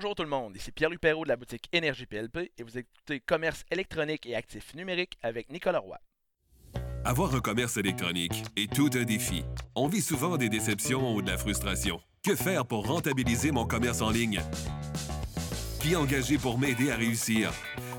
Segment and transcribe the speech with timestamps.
[0.00, 3.18] Bonjour tout le monde, ici Pierre-Luc Perrault de la boutique Énergie PLP et vous écoutez
[3.18, 5.98] Commerce électronique et actifs numériques avec Nicolas Roy.
[7.04, 9.42] Avoir un commerce électronique est tout un défi.
[9.74, 12.00] On vit souvent des déceptions ou de la frustration.
[12.24, 14.40] Que faire pour rentabiliser mon commerce en ligne?
[15.80, 17.52] Qui engager pour m'aider à réussir?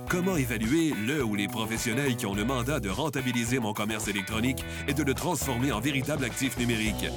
[0.08, 4.64] Comment évaluer le ou les professionnels qui ont le mandat de rentabiliser mon commerce électronique
[4.88, 7.08] et de le transformer en véritable actif numérique?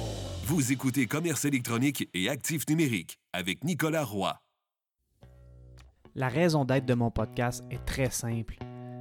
[0.43, 4.37] Vous écoutez Commerce électronique et actifs numériques avec Nicolas Roy.
[6.15, 8.59] La raison d'être de mon podcast est très simple.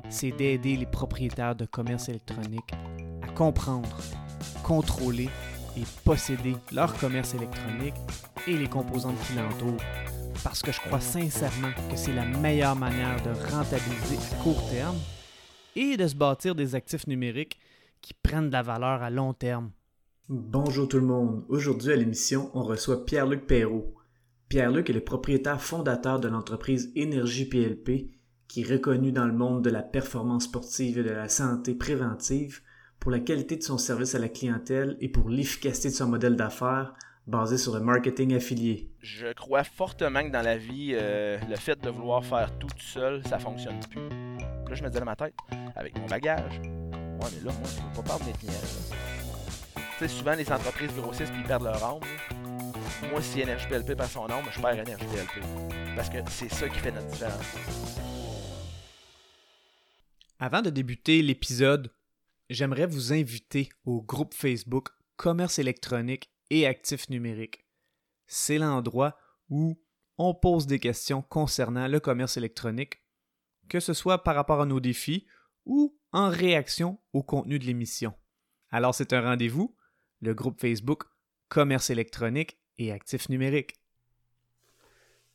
[0.08, 2.72] C'est d'aider les propriétaires de commerce électronique
[3.20, 3.98] à comprendre,
[4.62, 5.28] contrôler
[5.76, 7.92] et posséder leur commerce électronique
[8.48, 9.84] et les composantes qui l'entourent.
[10.42, 14.96] Parce que je crois sincèrement que c'est la meilleure manière de rentabiliser à court terme
[15.76, 17.58] et de se bâtir des actifs numériques
[18.00, 19.70] qui prennent de la valeur à long terme.
[20.30, 21.44] Bonjour tout le monde.
[21.50, 23.92] Aujourd'hui à l'émission, on reçoit Pierre-Luc Perrault.
[24.52, 28.10] Pierre-Luc est le propriétaire fondateur de l'entreprise Énergie PLP,
[28.48, 32.60] qui est reconnue dans le monde de la performance sportive et de la santé préventive
[33.00, 36.36] pour la qualité de son service à la clientèle et pour l'efficacité de son modèle
[36.36, 36.92] d'affaires
[37.26, 38.90] basé sur le marketing affilié.
[39.00, 43.26] Je crois fortement que dans la vie, euh, le fait de vouloir faire tout seul,
[43.26, 44.06] ça fonctionne plus.
[44.10, 45.32] Là, je me disais dans ma tête,
[45.76, 48.68] avec mon bagage, ouais, mais là, moi, je peux pas parler de mes clients.
[49.76, 52.00] Tu sais, souvent, les entreprises grossissent puis perdent leur âme.
[53.10, 55.44] Moi, si Énergie PLP perd son nom, je perds Énergie PLP.
[55.96, 57.44] Parce que c'est ça qui fait notre différence.
[60.38, 61.92] Avant de débuter l'épisode,
[62.48, 67.66] j'aimerais vous inviter au groupe Facebook Commerce électronique et actifs numériques.
[68.26, 69.16] C'est l'endroit
[69.50, 69.78] où
[70.18, 73.02] on pose des questions concernant le commerce électronique,
[73.68, 75.26] que ce soit par rapport à nos défis
[75.64, 78.14] ou en réaction au contenu de l'émission.
[78.70, 79.76] Alors c'est un rendez-vous,
[80.20, 81.04] le groupe Facebook
[81.48, 83.74] Commerce électronique et actifs numériques.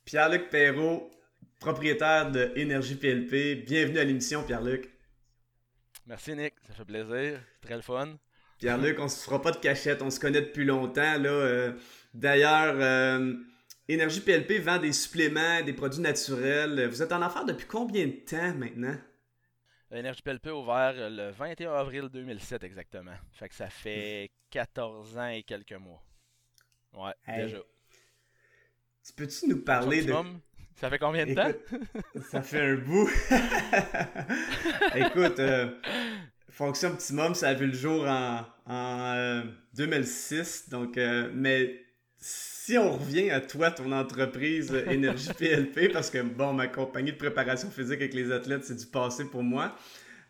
[0.04, 1.10] Pierre-Luc Perrault,
[1.60, 3.66] propriétaire de Énergie PLP.
[3.66, 4.90] Bienvenue à l'émission, Pierre-Luc.
[6.06, 6.54] Merci, Nick.
[6.66, 7.40] Ça fait plaisir.
[7.60, 8.16] C'est très le fun.
[8.58, 11.18] Pierre-Luc, on se fera pas de cachette, on se connaît depuis longtemps.
[11.18, 11.72] Là, euh,
[12.14, 13.34] D'ailleurs, euh,
[13.86, 16.88] Énergie PLP vend des suppléments, des produits naturels.
[16.88, 18.96] Vous êtes en affaires depuis combien de temps maintenant?
[19.90, 23.14] Énergie PLP a ouvert euh, le 21 avril 2007 exactement.
[23.32, 26.02] Fait que ça fait 14 ans et quelques mois.
[26.94, 27.58] Ouais, Hey, déjà.
[29.04, 30.12] Tu peux-tu nous parler de...
[30.76, 31.50] Ça fait combien de temps?
[32.30, 33.08] Ça fait un bout.
[34.94, 35.70] Écoute, euh,
[36.50, 39.42] Fonction Optimum, ça a vu le jour en, en, euh,
[39.74, 40.68] 2006.
[40.68, 41.80] Donc, euh, mais
[42.16, 47.12] si on revient à toi, ton entreprise euh, Énergie PLP, parce que bon, ma compagnie
[47.12, 49.74] de préparation physique avec les athlètes, c'est du passé pour moi.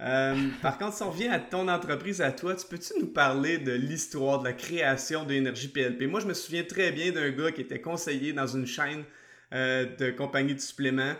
[0.01, 3.59] Euh, par contre, si on revient à ton entreprise, à toi, tu peux-tu nous parler
[3.59, 6.07] de l'histoire de la création d'Énergie PLP?
[6.07, 9.05] Moi, je me souviens très bien d'un gars qui était conseiller dans une chaîne
[9.53, 11.15] euh, de compagnie de suppléments,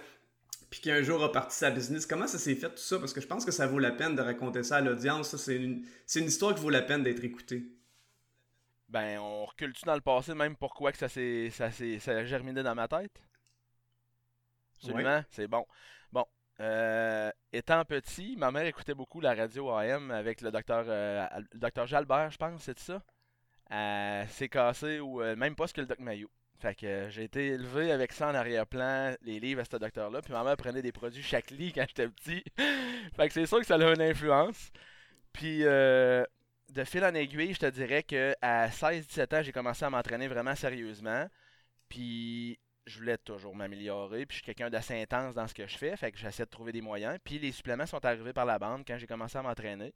[0.71, 2.07] puis qui un jour a parti sa business.
[2.07, 2.99] Comment ça s'est fait tout ça?
[3.01, 5.35] Parce que je pense que ça vaut la peine de raconter ça à l'audience.
[5.37, 5.85] C'est une,
[6.15, 7.65] histoire qui vaut la peine d'être écoutée.
[8.89, 12.25] Ben, on recule-tu dans le passé, même pourquoi que ça s'est ça, s'est- ça a
[12.25, 13.23] germiné dans ma tête?
[14.77, 15.67] Absolument, c'est bon.
[16.61, 21.25] Euh, étant petit, ma mère écoutait beaucoup la radio AM avec le docteur euh,
[21.55, 23.03] docteur Jalbert, je pense, c'est ça?
[24.29, 26.29] C'est cassé ou euh, même pas ce que le doc Mayo.
[26.59, 30.33] Fait que j'ai été élevé avec ça en arrière-plan, les livres à ce docteur-là, puis
[30.33, 32.45] ma mère prenait des produits chaque lit quand j'étais petit.
[33.17, 34.73] fait que c'est sûr que ça a une influence.
[35.33, 39.91] Puis de fil en aiguille, je te dirais que à 16-17 ans, j'ai commencé à
[39.91, 41.29] m'entraîner vraiment sérieusement.
[41.89, 44.27] Puis je voulais toujours m'améliorer.
[44.27, 45.97] Puis je suis quelqu'un d'assez intense dans ce que je fais.
[45.97, 47.19] Fait que j'essaie de trouver des moyens.
[47.25, 49.93] Puis les suppléments sont arrivés par la bande quand j'ai commencé à m'entraîner.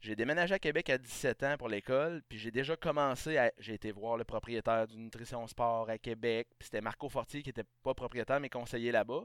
[0.00, 2.22] J'ai déménagé à Québec à 17 ans pour l'école.
[2.28, 3.52] Puis j'ai déjà commencé à.
[3.58, 6.48] J'ai été voir le propriétaire du Nutrition Sport à Québec.
[6.58, 9.24] Puis c'était Marco Fortier qui était pas propriétaire mais conseiller là-bas.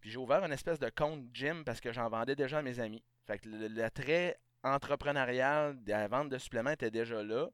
[0.00, 2.80] Puis j'ai ouvert une espèce de compte gym parce que j'en vendais déjà à mes
[2.80, 3.02] amis.
[3.26, 7.48] Fait que l'attrait entrepreneurial de la vente de suppléments était déjà là.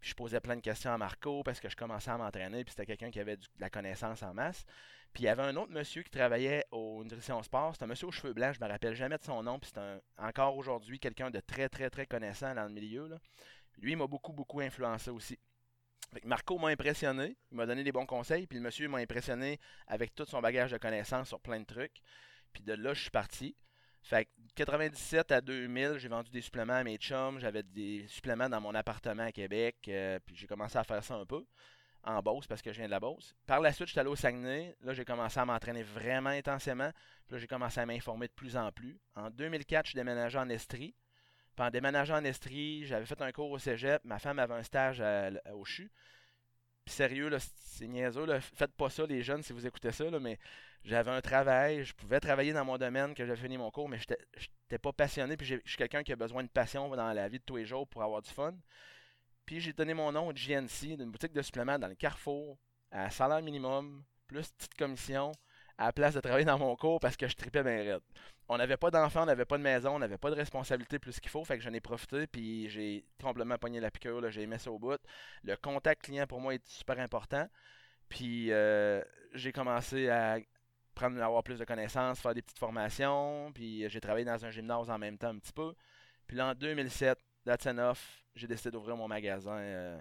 [0.00, 2.64] Puis je posais plein de questions à Marco parce que je commençais à m'entraîner.
[2.64, 4.64] Puis c'était quelqu'un qui avait de la connaissance en masse.
[5.12, 7.74] Puis il y avait un autre monsieur qui travaillait au Nutrition Sport.
[7.76, 8.54] C'est un monsieur aux cheveux blancs.
[8.54, 9.58] Je me rappelle jamais de son nom.
[9.58, 9.80] Puis c'est
[10.18, 13.08] encore aujourd'hui quelqu'un de très, très, très connaissant dans le milieu.
[13.78, 15.38] Lui, il m'a beaucoup, beaucoup influencé aussi.
[16.24, 17.36] Marco m'a impressionné.
[17.50, 18.46] Il m'a donné des bons conseils.
[18.46, 19.58] Puis le monsieur m'a impressionné
[19.88, 22.00] avec tout son bagage de connaissances sur plein de trucs.
[22.52, 23.56] Puis de là, je suis parti.
[24.08, 27.38] Fait que 97 à 2000, j'ai vendu des suppléments à mes chums.
[27.40, 29.76] J'avais des suppléments dans mon appartement à Québec.
[29.88, 31.44] euh, puis j'ai commencé à faire ça un peu
[32.04, 33.36] en Beauce parce que je viens de la Beauce.
[33.46, 34.74] Par la suite, je suis allé au Saguenay.
[34.80, 36.90] Là, j'ai commencé à m'entraîner vraiment intensément.
[37.26, 38.98] Puis là, j'ai commencé à m'informer de plus en plus.
[39.14, 40.94] En 2004, je suis en Estrie.
[41.54, 44.02] Puis en déménageant en Estrie, j'avais fait un cours au cégep.
[44.06, 45.02] Ma femme avait un stage
[45.52, 45.90] au CHU.
[46.88, 48.26] Sérieux, c'est niaiseux.
[48.40, 50.38] Faites pas ça, les jeunes, si vous écoutez ça, mais
[50.84, 53.98] j'avais un travail, je pouvais travailler dans mon domaine, que j'avais fini mon cours, mais
[53.98, 55.36] j'étais pas passionné.
[55.36, 57.66] Puis je suis quelqu'un qui a besoin de passion dans la vie de tous les
[57.66, 58.54] jours pour avoir du fun.
[59.44, 62.58] Puis j'ai donné mon nom au GNC, d'une boutique de suppléments dans le Carrefour,
[62.90, 65.32] à salaire minimum, plus petite commission,
[65.78, 68.02] à la place de travailler dans mon cours parce que je tripais bien raide.
[68.48, 71.20] On n'avait pas d'enfants, on n'avait pas de maison, on n'avait pas de responsabilité plus
[71.20, 74.58] qu'il faut, fait que j'en ai profité, puis j'ai complètement pogné la piqûre, j'ai aimé
[74.58, 75.00] ça au bout.
[75.44, 77.46] Le contact client pour moi est super important,
[78.08, 79.02] puis euh,
[79.34, 80.38] j'ai commencé à
[80.94, 84.90] prendre, avoir plus de connaissances, faire des petites formations, puis j'ai travaillé dans un gymnase
[84.90, 85.74] en même temps un petit peu.
[86.26, 89.58] Puis là, en 2007, that's enough, j'ai décidé d'ouvrir mon magasin.
[89.58, 89.98] Euh,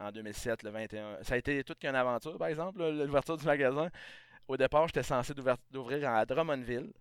[0.00, 1.22] en 2007, le 21.
[1.22, 3.90] Ça a été toute qu'une aventure, par exemple, l'ouverture du magasin
[4.48, 5.32] au départ, j'étais censé
[5.70, 6.92] d'ouvrir à Drummondville.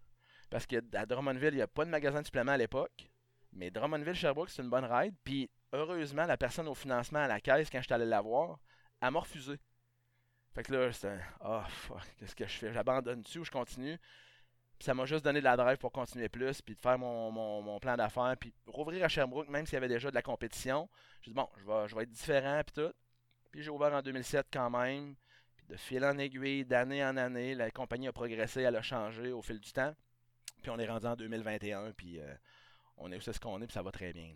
[0.49, 3.09] Parce qu'à Drummondville, il n'y a pas de magasin de supplément à l'époque.
[3.53, 5.15] Mais Drummondville-Sherbrooke, c'est une bonne ride.
[5.23, 8.59] Puis heureusement, la personne au financement à la caisse, quand je suis allé la voir,
[9.01, 9.59] elle m'a refusé.
[10.53, 12.73] Fait que là, c'était oh, fuck, qu'est-ce que je fais?
[12.73, 13.99] J'abandonne-tu ou je continue
[14.79, 17.95] ça m'a juste donné de la drive pour continuer plus, puis de faire mon, plan
[17.95, 20.89] d'affaires, puis rouvrir à Sherbrooke, même s'il y avait déjà de la compétition.
[21.21, 22.93] J'ai dit, bon, je vais, je vais être différent, puis tout.
[23.51, 25.15] Puis j'ai ouvert en 2007 quand même
[25.69, 29.41] de fil en aiguille, d'année en année, la compagnie a progressé, elle a changé au
[29.41, 29.93] fil du temps.
[30.61, 32.33] Puis on est rendu en 2021, puis euh,
[32.97, 34.29] on est où c'est ce qu'on est, puis ça va très bien.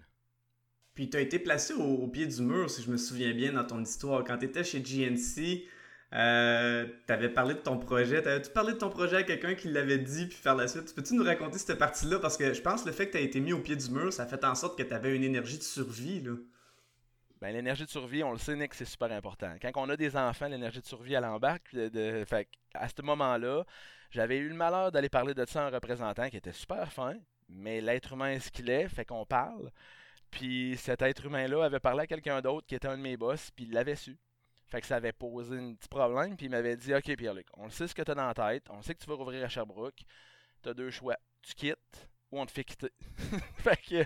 [0.93, 3.63] Puis tu as été placé au, pied du mur, si je me souviens bien, dans
[3.63, 4.23] ton histoire.
[4.23, 5.65] Quand tu étais chez GNC,
[6.13, 8.21] euh, tu avais parlé de ton projet.
[8.21, 10.93] T'avais-tu parlé de ton projet à quelqu'un qui l'avait dit, puis faire la suite?
[10.93, 12.19] Peux-tu nous raconter cette partie-là?
[12.19, 13.89] Parce que je pense que le fait que tu as été mis au pied du
[13.89, 16.21] mur, ça fait en sorte que tu avais une énergie de survie.
[17.41, 19.55] Ben, l'énergie de survie, on le sait, Nick, c'est super important.
[19.59, 21.69] Quand on a des enfants, l'énergie de survie, elle embarque.
[21.71, 23.65] Fait, à ce moment-là,
[24.11, 27.15] j'avais eu le malheur d'aller parler de ça à un représentant qui était super fin,
[27.49, 29.71] mais l'être humain est ce qu'il est, fait qu'on parle.
[30.29, 33.49] Puis cet être humain-là avait parlé à quelqu'un d'autre qui était un de mes boss,
[33.51, 34.17] puis il l'avait su.
[34.67, 37.69] Fait que ça avait posé un petit problème, puis il m'avait dit Ok, Pierre-Luc, on
[37.71, 39.49] sait ce que tu as dans la tête, on sait que tu veux rouvrir à
[39.49, 40.01] Sherbrooke,
[40.61, 41.17] tu as deux choix.
[41.41, 42.91] Tu quittes ou on te fait quitter.
[43.57, 44.05] fait que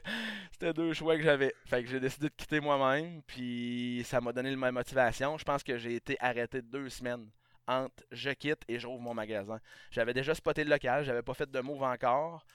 [0.52, 1.54] c'était deux choix que j'avais.
[1.66, 5.38] Fait que j'ai décidé de quitter moi-même, puis ça m'a donné ma motivation.
[5.38, 7.30] Je pense que j'ai été arrêté deux semaines
[7.68, 9.60] entre je quitte et j'ouvre mon magasin.
[9.92, 12.46] J'avais déjà spoté le local, j'avais pas fait de move encore.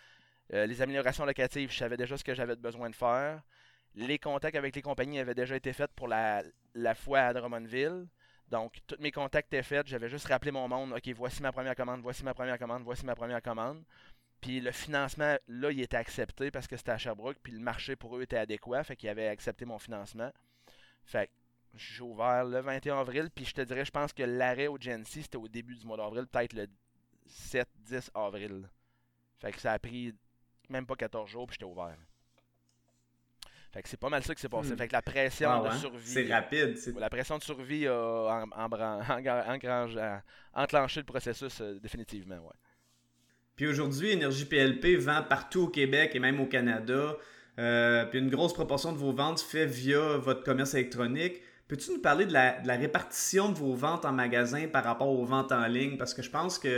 [0.52, 3.42] Euh, les améliorations locatives, je savais déjà ce que j'avais besoin de faire.
[3.94, 6.42] Les contacts avec les compagnies avaient déjà été faits pour la,
[6.74, 8.06] la fois à Drummondville.
[8.48, 9.86] Donc, tous mes contacts étaient faits.
[9.86, 10.92] J'avais juste rappelé mon monde.
[10.92, 13.84] OK, voici ma première commande, voici ma première commande, voici ma première commande.
[14.40, 17.96] Puis le financement, là, il était accepté parce que c'était à Sherbrooke, puis le marché
[17.96, 20.32] pour eux était adéquat, fait qu'ils avaient accepté mon financement.
[21.04, 21.32] Fait que
[21.74, 25.22] j'ai ouvert le 21 avril, puis je te dirais, je pense que l'arrêt au GNC,
[25.22, 26.66] c'était au début du mois d'avril, peut-être le
[27.28, 28.68] 7-10 avril.
[29.38, 30.14] Fait que ça a pris
[30.68, 31.96] même pas 14 jours, puis j'étais ouvert.
[33.72, 34.72] Fait que c'est pas mal ça qui s'est passé.
[34.72, 34.78] Hmm.
[34.78, 36.10] Fait que la pression de survie.
[36.10, 36.76] C'est rapide.
[36.98, 38.44] La pression de survie a
[40.54, 42.54] enclenché le processus euh, définitivement, ouais.
[43.60, 47.14] Puis aujourd'hui, Énergie PLP vend partout au Québec et même au Canada.
[47.58, 51.42] Euh, puis une grosse proportion de vos ventes fait via votre commerce électronique.
[51.68, 55.52] Peux-tu nous parler de la, répartition de vos ventes en magasin par rapport aux ventes
[55.52, 55.98] en ligne?
[55.98, 56.68] Parce que je pense que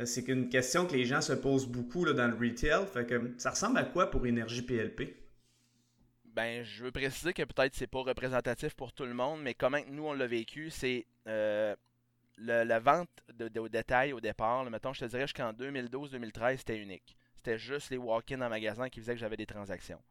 [0.00, 2.84] euh, c'est une question que les gens se posent beaucoup là, dans le retail.
[3.38, 5.16] Ça ressemble à quoi pour Énergie PLP?
[6.26, 9.80] Ben, je veux préciser que peut-être c'est pas représentatif pour tout le monde, mais comment
[9.90, 11.74] nous on l'a vécu, c'est euh,
[12.40, 17.16] la vente de, au détail au départ, mettons, je te dirais jusqu'en 2012-2013, c'était unique.
[17.36, 20.02] C'était juste les walk-ins en magasin qui faisaient que j'avais des transactions.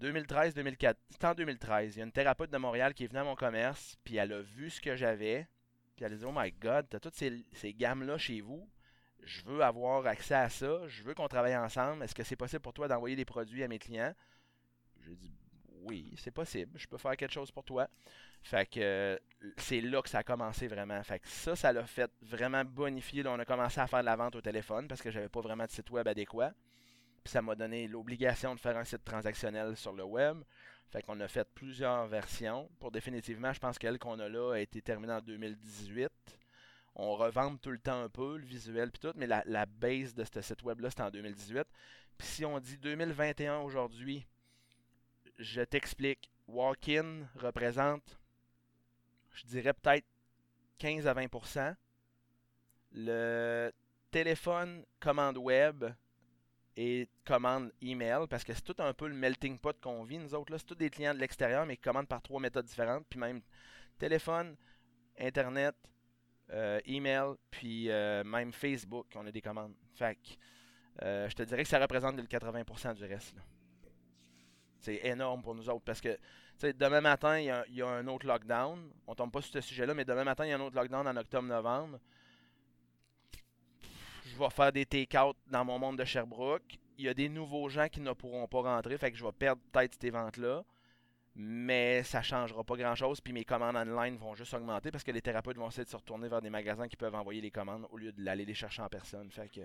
[0.00, 1.96] 2013-2004, c'était en 2013.
[1.96, 4.32] Il y a une thérapeute de Montréal qui est venue à mon commerce, puis elle
[4.32, 5.48] a vu ce que j'avais,
[5.96, 8.68] puis elle a dit Oh my god, t'as toutes ces, ces gammes-là chez vous.
[9.22, 10.86] Je veux avoir accès à ça.
[10.86, 12.04] Je veux qu'on travaille ensemble.
[12.04, 14.14] Est-ce que c'est possible pour toi d'envoyer des produits à mes clients?
[15.00, 15.32] J'ai dit
[15.86, 16.76] Oui, c'est possible.
[16.76, 17.88] Je peux faire quelque chose pour toi.
[18.42, 19.18] Fait que euh,
[19.56, 21.00] c'est là que ça a commencé vraiment.
[21.04, 23.24] Fait que ça, ça l'a fait vraiment bonifier.
[23.26, 25.64] on a commencé à faire de la vente au téléphone parce que j'avais pas vraiment
[25.64, 26.52] de site web adéquat.
[27.22, 30.42] Puis ça m'a donné l'obligation de faire un site transactionnel sur le web.
[30.90, 32.68] Fait qu'on a fait plusieurs versions.
[32.80, 36.10] Pour définitivement, je pense qu'elle qu'on a là a été terminée en 2018.
[36.96, 40.14] On revend tout le temps un peu, le visuel puis tout, mais la, la base
[40.14, 41.64] de ce site web-là, c'était en 2018.
[42.18, 44.26] Puis si on dit 2021 aujourd'hui,
[45.38, 46.30] je t'explique.
[46.48, 48.18] Walk-in représente
[49.36, 50.06] je dirais peut-être
[50.78, 51.74] 15 à 20%
[52.92, 53.70] Le
[54.10, 55.84] téléphone, commande web
[56.76, 60.34] et commande email, parce que c'est tout un peu le melting pot qu'on vit, nous
[60.34, 60.56] autres.
[60.56, 63.06] C'est tous des clients de l'extérieur, mais qui commandent par trois méthodes différentes.
[63.08, 63.42] Puis même
[63.98, 64.56] téléphone,
[65.18, 65.74] Internet,
[66.50, 69.74] euh, email, puis euh, même Facebook, on a des commandes.
[69.94, 73.36] Fait que, euh, je te dirais que ça représente le 80% du reste.
[74.86, 76.16] C'est énorme pour nous autres parce que
[76.62, 78.88] demain matin, il y, a, un autre lockdown.
[79.08, 81.08] On tombe pas sur ce sujet-là, mais demain matin, il y a un autre lockdown
[81.08, 81.98] en octobre-novembre.
[84.26, 86.78] Je vais faire des take-out dans mon monde de Sherbrooke.
[86.98, 89.32] Il y a des nouveaux gens qui ne pourront pas rentrer, fait que je vais
[89.32, 90.62] perdre peut-être ces ventes-là.
[91.34, 95.20] Mais ça changera pas grand-chose, puis mes commandes online vont juste augmenter parce que les
[95.20, 97.96] thérapeutes vont essayer de se retourner vers des magasins qui peuvent envoyer les commandes au
[97.96, 99.32] lieu d'aller les chercher en personne.
[99.32, 99.62] Fait que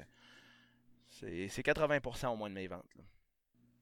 [1.08, 2.84] c'est 80% au moins de mes ventes.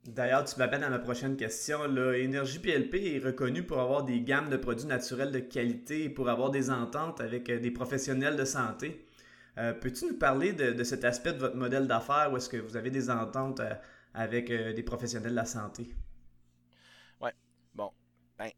[0.05, 1.83] D'ailleurs, tu m'appelles à ma prochaine question.
[2.13, 6.29] Énergie PLP est reconnue pour avoir des gammes de produits naturels de qualité et pour
[6.29, 9.05] avoir des ententes avec euh, des professionnels de santé.
[9.57, 12.77] Euh, peux-tu nous parler de, cet aspect de votre modèle d'affaires où est-ce que vous
[12.77, 13.75] avez des ententes euh,
[14.13, 15.93] avec des professionnels de la santé?
[17.21, 17.29] Oui.
[17.75, 17.91] Bon.
[18.37, 18.49] Ben,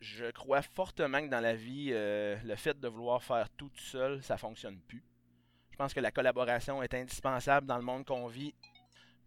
[0.00, 4.36] je crois fortement que dans la vie, le fait de vouloir faire tout seul, ça
[4.36, 5.04] fonctionne plus.
[5.70, 8.52] Je pense que la collaboration est indispensable dans le monde qu'on vit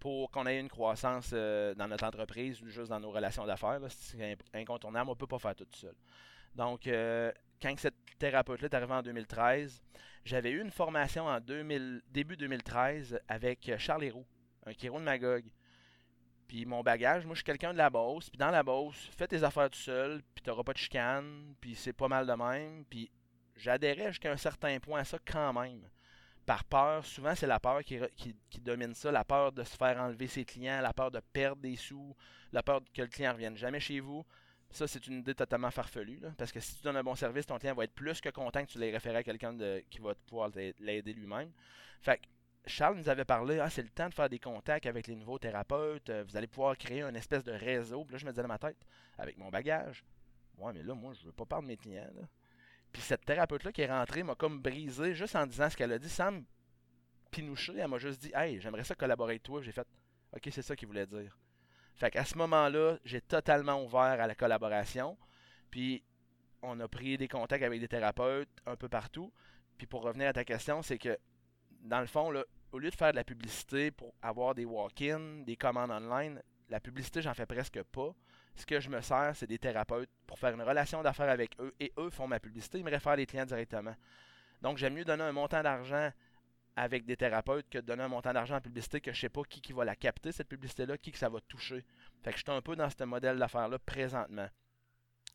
[0.03, 3.79] pour qu'on ait une croissance euh, dans notre entreprise ou juste dans nos relations d'affaires.
[3.87, 5.95] C'est incontournable, on ne peut pas faire tout seul.
[6.53, 7.31] Donc, euh,
[7.61, 9.81] quand cette thérapeute-là est arrivée en 2013,
[10.25, 14.25] j'avais eu une formation en 2000, début 2013 avec Charles Héroux,
[14.65, 15.45] un chiro de Magog.
[16.49, 19.27] Puis mon bagage, moi je suis quelqu'un de la Beauce, puis dans la Beauce, fais
[19.27, 22.83] tes affaires tout seul, puis t'auras pas de chicane, puis c'est pas mal de même,
[22.89, 23.09] puis
[23.55, 25.79] j'adhérais jusqu'à un certain point à ça quand même
[26.45, 27.05] par peur.
[27.05, 27.99] Souvent, c'est la peur qui,
[28.61, 31.75] domine ça, la peur de se faire enlever ses clients, la peur de perdre des
[31.75, 32.15] sous,
[32.51, 34.25] la peur que le client ne revienne jamais chez vous.
[34.69, 36.19] Ça, c'est une idée totalement farfelue.
[36.37, 38.65] parce que si tu donnes un bon service, ton client va être plus que content
[38.65, 39.55] que tu l'aies référé à quelqu'un
[39.89, 41.51] qui va pouvoir l'aider lui-même.
[42.01, 42.23] Fait que
[42.65, 45.37] Charles nous avait parlé, ah, c'est le temps de faire des contacts avec les nouveaux
[45.37, 48.05] thérapeutes, euh, vous allez pouvoir créer un espèce de réseau.
[48.05, 48.77] Puis là, je me disais dans ma tête,
[49.17, 50.03] avec mon bagage,
[50.57, 52.07] ouais, mais là, moi, je veux pas parler de mes clients.
[52.93, 55.99] Puis cette thérapeute-là qui est rentrée m'a comme brisé juste en disant ce qu'elle a
[55.99, 56.43] dit sans me
[57.31, 57.73] pinoucher.
[57.77, 59.61] Elle m'a juste dit Hey, j'aimerais ça collaborer avec toi.
[59.61, 59.87] J'ai fait
[60.31, 61.37] Ok, c'est ça qu'il voulait dire.
[61.95, 65.17] Fait qu'à ce moment-là, j'ai totalement ouvert à la collaboration.
[65.69, 66.03] Puis
[66.61, 69.33] on a pris des contacts avec des thérapeutes un peu partout.
[69.77, 71.17] Puis pour revenir à ta question, c'est que
[71.81, 72.31] dans le fond,
[72.71, 76.79] au lieu de faire de la publicité pour avoir des walk-ins, des commandes online, la
[76.79, 78.15] publicité, j'en fais presque pas
[78.55, 81.73] ce que je me sers, c'est des thérapeutes pour faire une relation d'affaires avec eux
[81.79, 82.79] et eux font ma publicité.
[82.79, 83.95] Ils me réfèrent les clients directement.
[84.61, 86.11] Donc, j'aime mieux donner un montant d'argent
[86.75, 89.43] avec des thérapeutes que de donner un montant d'argent en publicité que je sais pas
[89.43, 91.83] qui, qui va la capter, cette publicité-là, qui que ça va toucher.
[92.23, 94.47] Fait que je suis un peu dans ce modèle d'affaires-là présentement.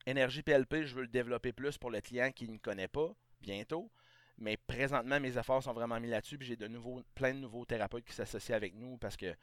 [0.06, 3.90] Énergie PLP, je veux le développer plus pour le client qui ne connaît pas bientôt.
[4.38, 6.38] Mais présentement, mes efforts sont vraiment mis là-dessus.
[6.40, 9.34] J'ai de nouveaux, plein de nouveaux thérapeutes qui s'associent avec nous parce que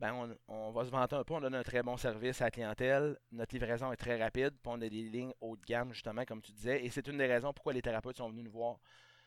[0.00, 2.50] ben on, va se vanter un peu, on donne un très bon service à la
[2.50, 6.24] clientèle, notre livraison est très rapide, puis on a des lignes haut de gamme, justement,
[6.24, 8.78] comme tu disais, et c'est une des raisons pourquoi les thérapeutes sont venus nous voir.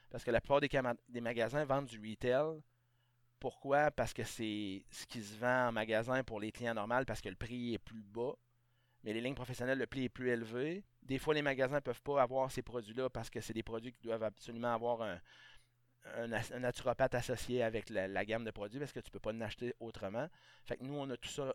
[0.10, 2.62] Parce que la plupart des, magasins vendent du retail.
[3.40, 3.92] Pourquoi?
[3.92, 7.30] Parce que c'est ce qui se vend en magasin pour les clients normaux, parce que
[7.30, 8.34] le prix est plus bas.
[9.04, 10.84] Mais les lignes professionnelles, le prix est plus élevé.
[11.02, 13.94] Des fois, les magasins ne peuvent pas avoir ces produits-là parce que c'est des produits
[13.94, 15.20] qui doivent absolument avoir un,
[16.16, 19.74] un, naturopathe associé avec la, gamme de produits parce que tu ne peux pas l'acheter
[19.80, 20.28] autrement.
[20.66, 21.54] Fait que nous, on a tout ça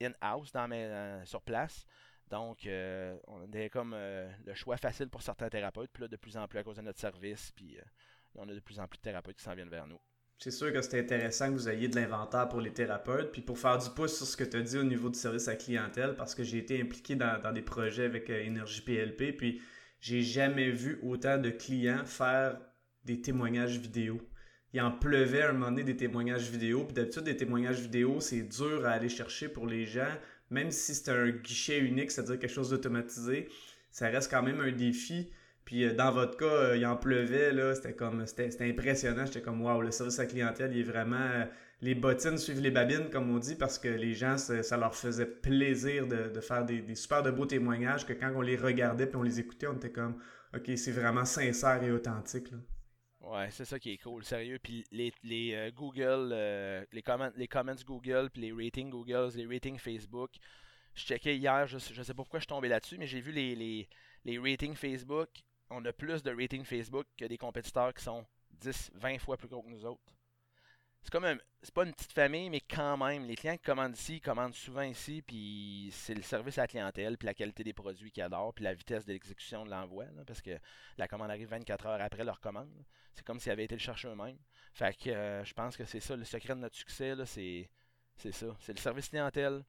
[0.00, 1.86] in-house dans euh, sur place.
[2.28, 5.90] Donc, euh, on a comme euh, le choix facile pour certains thérapeutes.
[5.92, 7.78] Puis là, de plus en plus à cause de notre service, puis
[8.34, 9.98] on a de plus en plus de thérapeutes qui s'en viennent vers nous.
[10.38, 13.32] C'est sûr que c'est intéressant que vous ayez de l'inventaire pour les thérapeutes.
[13.32, 15.48] Puis pour faire du pouce sur ce que tu as dit au niveau du service
[15.48, 19.60] à clientèle, parce que j'ai été impliqué dans, dans des projets avec Énergie PLP, puis
[20.00, 22.58] j'ai jamais vu autant de clients faire
[23.04, 24.20] des témoignages vidéo.
[24.72, 26.84] Il en pleuvait à un moment donné des témoignages vidéo.
[26.84, 30.12] Puis d'habitude, des témoignages vidéo, c'est dur à aller chercher pour les gens.
[30.50, 33.48] Même si c'est un guichet unique, c'est-à-dire quelque chose d'automatisé,
[33.90, 35.30] ça reste quand même un défi.
[35.64, 39.26] Puis euh, dans votre cas, euh, il en pleuvait, là, c'était comme c'était impressionnant.
[39.26, 41.16] J'étais comme waouh, le service à clientèle, il est vraiment.
[41.16, 41.44] Euh,
[41.82, 45.24] les bottines suivent les babines, comme on dit, parce que les gens, ça, leur faisait
[45.24, 49.16] plaisir de, faire des, des, super de beaux témoignages que quand on les regardait puis
[49.16, 50.16] on les écoutait, on était comme
[50.54, 52.50] OK, c'est vraiment sincère et authentique.
[52.50, 52.58] Là.
[53.20, 54.58] Ouais, c'est ça qui est cool, sérieux.
[54.62, 59.30] Puis les, les euh, Google, euh, les, comments, les comments Google, puis les ratings Google,
[59.36, 60.30] les ratings Facebook.
[60.94, 63.32] Je checkais hier, je, je sais pas pourquoi je suis tombé là-dessus, mais j'ai vu
[63.32, 63.88] les, les,
[64.24, 65.28] les ratings Facebook.
[65.68, 69.48] On a plus de ratings Facebook que des compétiteurs qui sont 10, 20 fois plus
[69.48, 70.02] gros que nous autres
[71.02, 71.26] c'est comme
[71.62, 74.54] c'est pas une petite famille, mais quand même, les clients qui commandent ici, ils commandent
[74.54, 78.22] souvent ici, puis c'est le service à la clientèle, puis la qualité des produits qu'ils
[78.22, 80.58] adorent, puis la vitesse de l'exécution de l'envoi, parce que
[80.96, 82.70] la commande arrive 24 heures après leur commande.
[83.14, 84.38] C'est comme s'ils avaient été le chercher eux-mêmes.
[84.72, 87.68] Fait que euh, je pense que c'est ça, le secret de notre succès, c'est,
[88.32, 88.56] ça.
[88.60, 89.64] C'est le service clientèle,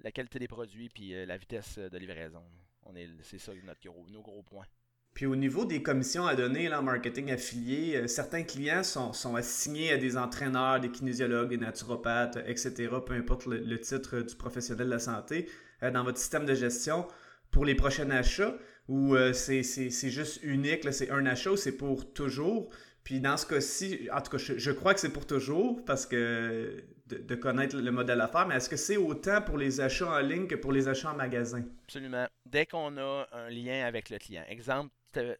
[0.00, 2.44] la qualité des produits, puis euh, la vitesse de livraison.
[2.84, 4.66] On est, c'est ça notre gros, nos gros points.
[5.14, 9.12] Puis au niveau des commissions à donner là, en marketing affilié, euh, certains clients sont,
[9.12, 14.34] sont, assignés à des entraîneurs, des kinésiologues, des naturopathes, etc., peu importe le, titre du
[14.34, 15.48] professionnel de la santé.
[15.82, 17.06] dans votre système de gestion
[17.50, 18.54] pour les prochains achats
[18.88, 22.70] ou c'est juste unique, c'est un achat ou c'est pour toujours?
[23.04, 26.84] Puis dans ce cas-ci, en tout cas, je, crois que c'est pour toujours parce que
[27.06, 30.46] de, connaître le modèle d'affaires, mais est-ce que c'est autant pour les achats en ligne
[30.46, 31.64] que pour les achats en magasin?
[31.84, 32.26] Absolument.
[32.46, 34.44] Dès qu'on a un lien avec le client.
[34.48, 34.90] Exemple,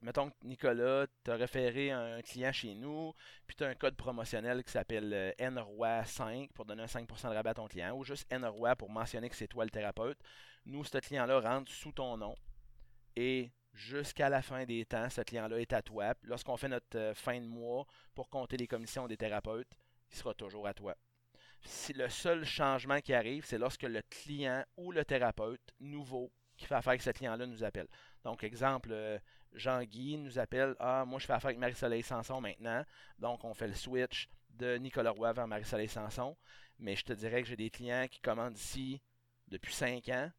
[0.02, 3.12] mettons que Nicolas t'a référé un client chez nous,
[3.47, 7.35] puis tu as un code promotionnel qui s'appelle euh, NROI5 pour donner un 5% de
[7.35, 10.19] rabais à ton client, ou juste NROI pour mentionner que c'est toi le thérapeute.
[10.67, 12.35] Nous, ce client-là rentre sous ton nom
[13.17, 16.14] et jusqu'à la fin des temps, ce client-là est à toi.
[16.23, 19.73] Lorsqu'on fait notre euh, fin de mois pour compter les commissions des thérapeutes,
[20.11, 20.97] il sera toujours à toi.
[21.64, 26.69] Si le seul changement qui arrive, c'est lorsque le client ou le thérapeute nouveau qui
[26.69, 27.88] fait affaire avec ce client-là nous appelle.
[28.25, 29.19] Donc, exemple, euh,
[29.52, 32.85] Jean-Guy nous appelle Ah, moi je fais affaire avec Marie-Soleil Sanson maintenant.
[33.19, 36.37] Donc, on fait le switch de Nicolas Roy vers Marie-Soleil Sanson.
[36.78, 39.00] Mais je te dirais que j'ai des clients qui commandent ici
[39.49, 40.31] depuis 5 ans,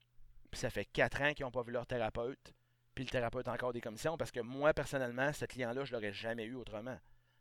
[0.49, 2.53] puis ça fait 4 ans qu'ils n'ont pas vu leur thérapeute
[2.93, 6.13] puis le thérapeute a encore des commissions, parce que moi, personnellement, ce client-là, je l'aurais
[6.13, 6.97] jamais eu autrement.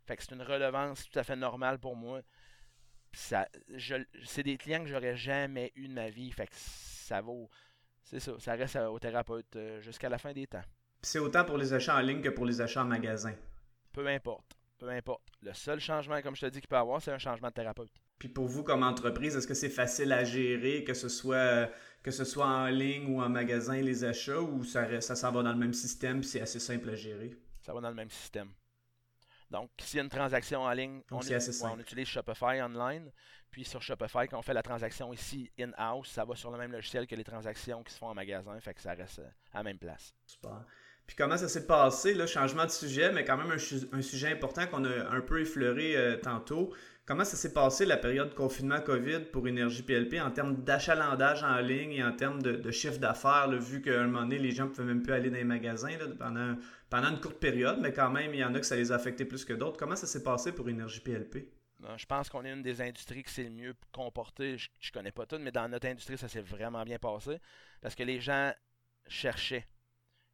[0.07, 2.23] Fait que c'est une relevance tout à fait normale pour moi.
[3.13, 3.47] Ça,
[4.25, 6.33] c'est des clients que j'aurais jamais eu de ma vie.
[6.33, 7.51] Fait que ça vaut.
[8.05, 10.63] C'est ça, ça reste au thérapeute euh, jusqu'à la fin des temps.
[11.03, 13.35] C'est autant pour les achats en ligne que pour les achats en magasin.
[13.93, 14.57] Peu importe.
[14.79, 15.23] Peu importe.
[15.43, 17.55] Le seul changement, comme je te dis, qu'il peut y avoir, c'est un changement de
[17.55, 17.91] thérapeute.
[18.19, 21.71] Puis pour vous, comme entreprise, est-ce que c'est facile à gérer, que ce soit
[22.03, 25.43] que ce soit en ligne ou en magasin, les achats, ou ça, ça s'en va
[25.43, 27.37] dans le même système c'est assez simple à gérer?
[27.61, 28.49] Ça va dans le même système.
[29.53, 31.21] Donc, s'il y a une transaction en ligne, on,
[31.79, 33.13] utilise Shopify online.
[33.51, 36.73] Puis sur Shopify, quand on fait la transaction ici in-house, ça va sur le même
[36.73, 38.59] logiciel que les transactions qui se font en magasin.
[38.61, 40.15] Fait que ça reste euh, à la même place.
[40.27, 40.65] Super.
[41.07, 44.67] Puis comment ça s'est passé, là, changement de sujet, mais quand même un, sujet important
[44.67, 46.73] qu'on a un peu effleuré euh, tantôt.
[47.05, 51.59] Comment ça s'est passé la période confinement COVID pour Énergie PLP en termes d'achalandage en
[51.59, 54.69] ligne et en termes de, chiffre d'affaires, vu qu'à un moment donné, les gens ne
[54.71, 56.55] pouvaient même plus aller dans les magasins pendant,
[56.93, 58.97] pendant une courte période, mais quand même, il y en a que ça les a
[58.97, 59.79] affectés plus que d'autres.
[59.79, 61.49] Comment ça s'est passé pour Énergie PLP?
[61.97, 64.59] Je pense qu'on est une des industries qui s'est le mieux comportée.
[64.59, 67.41] Je, ne connais pas toutes, mais dans notre industrie, ça s'est vraiment bien passé.
[67.81, 68.53] Parce que les gens
[69.07, 69.67] cherchaient.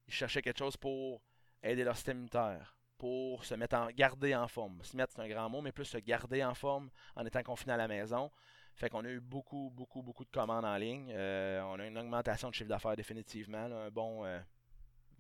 [0.09, 1.23] Ils cherchaient quelque chose pour
[1.62, 4.83] aider leur système immunitaire pour se mettre en garder en forme.
[4.83, 7.75] Se mettre, c'est un grand mot, mais plus se garder en forme en étant confiné
[7.75, 8.33] à la maison.
[8.75, 11.12] Fait qu'on a eu beaucoup, beaucoup, beaucoup de commandes en ligne.
[11.14, 14.25] Euh, on a une augmentation de chiffre d'affaires définitivement, un bon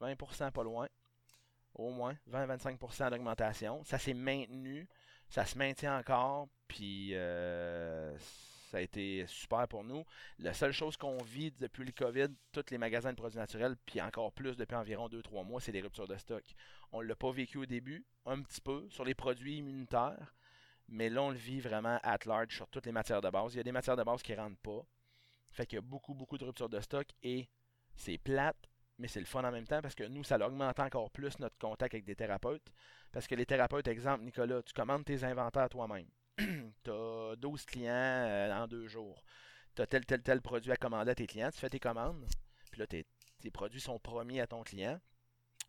[0.00, 0.88] 20% euh, pas loin.
[1.78, 3.82] Au moins 20-25% d'augmentation.
[3.84, 4.86] Ça s'est maintenu.
[5.30, 6.48] Ça se maintient encore.
[6.66, 8.16] Puis euh,
[8.70, 10.04] ça a été super pour nous.
[10.38, 14.00] La seule chose qu'on vit depuis le COVID, tous les magasins de produits naturels, puis
[14.02, 16.44] encore plus depuis environ 2-3 mois, c'est des ruptures de stock.
[16.92, 20.34] On ne l'a pas vécu au début, un petit peu, sur les produits immunitaires,
[20.88, 23.54] mais là, on le vit vraiment at large sur toutes les matières de base.
[23.54, 24.84] Il y a des matières de base qui ne rentrent pas.
[25.50, 27.48] Fait qu'il y a beaucoup, beaucoup de ruptures de stock et
[27.94, 31.10] c'est plate, mais c'est le fun en même temps parce que nous, ça augmente encore
[31.10, 32.72] plus notre contact avec des thérapeutes.
[33.12, 36.08] Parce que les thérapeutes, exemple, Nicolas, tu commandes tes inventaires toi-même.
[36.36, 39.22] tu as 12 clients euh, en deux jours.
[39.74, 41.50] Tu as tel, tel, tel produit à commander à tes clients.
[41.50, 42.26] Tu fais tes commandes.
[42.72, 43.06] Puis là, tes,
[43.52, 45.00] produits sont promis à ton client.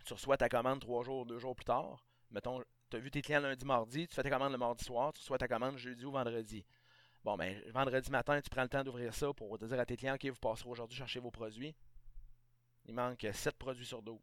[0.06, 2.04] Tu reçois ta commande trois jours, deux jours plus tard.
[2.32, 4.08] Mettons, tu as vu tes clients lundi, mardi.
[4.08, 5.14] Tu fais tes commandes le mardi soir.
[5.14, 6.66] Tu reçois ta commande jeudi ou vendredi.
[7.24, 9.98] Bon, ben, vendredi matin, tu prends le temps d'ouvrir ça pour te dire à tes
[9.98, 11.76] clients, OK, vous passerez aujourd'hui chercher vos produits.
[12.90, 14.20] Il manque 7 produits sur 12.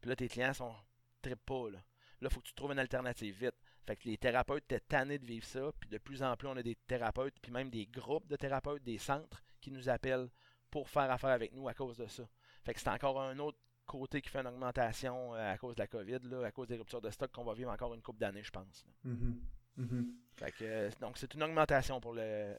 [0.00, 0.74] Puis là, tes clients sont
[1.22, 1.78] très pas, là.
[2.20, 3.54] Là, il faut que tu trouves une alternative vite.
[3.86, 6.56] Fait que les thérapeutes étaient tannés de vivre ça, puis de plus en plus, on
[6.56, 10.28] a des thérapeutes, puis même des groupes de thérapeutes, des centres qui nous appellent
[10.70, 12.28] pour faire affaire avec nous à cause de ça.
[12.64, 15.80] Fait que c'est encore un autre côté qui fait une augmentation euh, à cause de
[15.80, 18.18] la COVID, là, à cause des ruptures de stock qu'on va vivre encore une couple
[18.18, 18.84] d'années, je pense.
[19.06, 19.34] Mm-hmm.
[19.78, 20.06] Mm-hmm.
[20.36, 22.56] Fait que, euh, donc, c'est une augmentation pour le,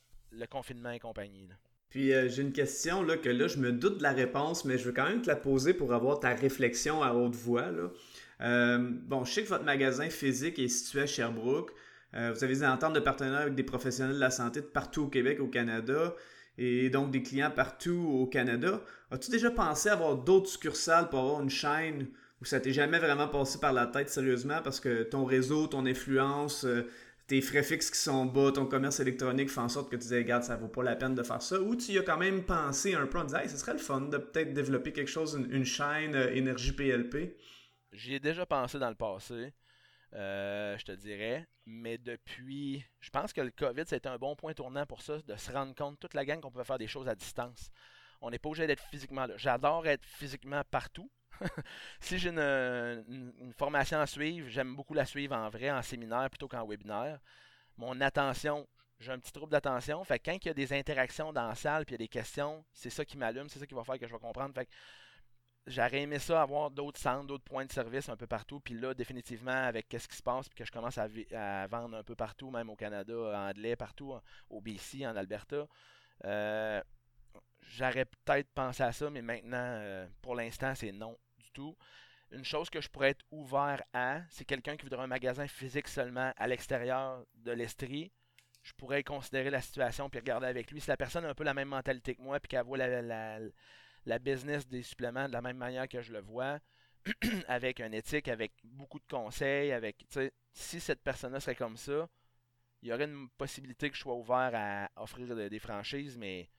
[0.49, 1.49] confinement et compagnie.
[1.91, 4.77] Puis euh, j'ai une question là, que là, je me doute de la réponse, mais
[4.77, 7.69] je veux quand même te la poser pour avoir ta réflexion à haute voix.
[7.69, 7.91] Là.
[8.41, 11.71] Euh, bon, je sais que votre magasin physique est situé à Sherbrooke.
[12.15, 15.03] Euh, vous avez des ententes de partenariat avec des professionnels de la santé de partout
[15.03, 16.15] au Québec, au Canada,
[16.57, 18.81] et donc des clients partout au Canada.
[19.11, 22.07] As-tu déjà pensé avoir d'autres succursales pour avoir une chaîne
[22.41, 25.85] où ça t'est jamais vraiment passé par la tête sérieusement parce que ton réseau, ton
[25.85, 26.65] influence,
[27.27, 30.17] tes frais fixes qui sont bas, ton commerce électronique fait en sorte que tu disais,
[30.17, 32.43] regarde, ça vaut pas la peine de faire ça, ou tu y as quand même
[32.43, 35.39] pensé un peu en disant, hey, ce serait le fun de peut-être développer quelque chose,
[35.49, 37.37] une, chaîne énergie PLP.
[37.93, 39.53] J'y ai déjà pensé dans le passé,
[40.13, 41.47] euh, je te dirais.
[41.65, 45.35] Mais depuis, je pense que le COVID, c'était un bon point tournant pour ça, de
[45.35, 47.69] se rendre compte, toute la gang, qu'on pouvait faire des choses à distance.
[48.21, 49.35] On n'est pas obligé d'être physiquement là.
[49.37, 51.09] J'adore être physiquement partout.
[51.99, 56.47] si j'ai une, formation à suivre, j'aime beaucoup la suivre en vrai, en séminaire plutôt
[56.47, 57.19] qu'en webinaire.
[57.77, 58.67] Mon attention,
[58.99, 60.03] j'ai un petit trouble d'attention.
[60.03, 62.05] Fait que quand il y a des interactions dans la salle, puis il y a
[62.05, 64.53] des questions, c'est ça qui m'allume, c'est ça qui va faire que je vais comprendre.
[65.67, 68.59] J'aurais aimé ça, avoir d'autres centres, d'autres points de service un peu partout.
[68.59, 71.07] Puis là, définitivement, avec qu'est-ce qui se passe, puis que je commence à,
[71.67, 74.13] vendre un peu partout, même au Canada, en anglais, partout,
[74.49, 75.67] au BC, en Alberta.
[76.25, 76.81] Euh,
[77.61, 81.17] j'aurais peut-être pensé à ça, mais maintenant, euh, pour l'instant, c'est non
[82.31, 85.87] Une chose que je pourrais être ouvert à, c'est quelqu'un qui voudrait un magasin physique
[85.87, 88.11] seulement à l'extérieur de l'Estrie.
[88.63, 90.79] Je pourrais considérer la situation puis regarder avec lui.
[90.79, 93.39] Si la personne a un peu la même mentalité que moi puis qu'elle voit la,
[94.05, 96.59] la, business des suppléments de la même manière que je le vois,
[97.47, 100.05] avec un éthique, avec beaucoup de conseils, avec
[100.53, 102.07] si cette personne-là serait comme ça,
[102.81, 106.49] il y aurait une possibilité que je sois ouvert à offrir des franchises, mais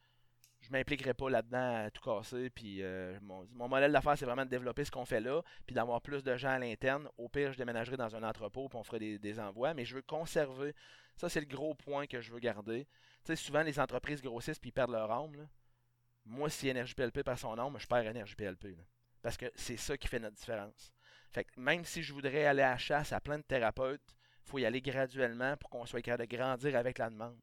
[0.63, 2.51] je m'impliquerai pas là-dedans à tout casser.
[2.51, 6.01] Puis euh, mon, modèle d'affaires, c'est vraiment de développer ce qu'on fait là, puis d'avoir
[6.01, 7.09] plus de gens à l'interne.
[7.19, 9.75] Au pire, je déménagerai dans un entrepôt, puis on ferait des, envois.
[9.75, 10.75] Mais je veux conserver.
[11.17, 12.87] Ça, c'est le gros point que je veux garder.
[13.25, 15.49] Tu sais, souvent, les entreprises grossissent, puis perdent leur âme.
[16.25, 18.37] Moi, si Énergie PLP perd son âme, je perds Énergie.
[19.21, 20.93] Parce que c'est ça qui fait notre différence.
[21.31, 24.67] Fait même si je voudrais aller à chasse à plein de thérapeutes, il faut y
[24.67, 27.39] aller graduellement pour qu'on soit capable de grandir avec la demande.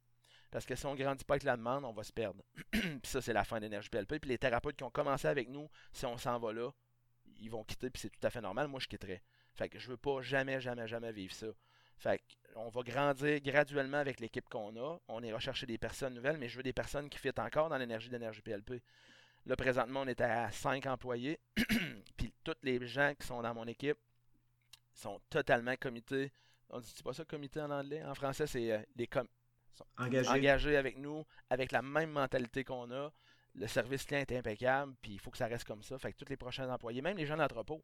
[0.52, 2.44] Parce que si on ne grandit pas avec la demande, on va se perdre.
[2.72, 4.20] puis ça, c'est la fin d'énergie PLP.
[4.20, 6.72] Puis les thérapeutes qui ont commencé avec nous, si on s'en va là,
[7.40, 8.68] ils vont quitter, puis c'est tout à fait normal.
[8.68, 9.22] Moi, je quitterai.
[9.54, 11.48] Fait que je veux pas jamais, jamais, jamais vivre ça.
[11.98, 12.22] Fait
[12.56, 15.00] on va grandir graduellement avec l'équipe qu'on a.
[15.08, 17.78] On ira chercher des personnes nouvelles, mais je veux des personnes qui fitent encore dans
[17.78, 18.82] l'énergie d'énergie PLP.
[19.46, 21.40] Là, présentement, on est à 5 employés.
[22.18, 23.98] puis tous les gens qui sont dans mon équipe
[24.94, 26.32] sont totalement comités.
[26.70, 28.04] On dit pas ça, comité en anglais?
[28.04, 29.28] En français, c'est euh, les, com
[29.98, 30.78] engagés.
[30.78, 33.12] avec nous, avec la même mentalité qu'on a.
[33.56, 35.98] Le service client est impeccable, puis il faut que ça reste comme ça.
[35.98, 37.84] Fait que tous les prochains employés, même les gens d'entrepôt,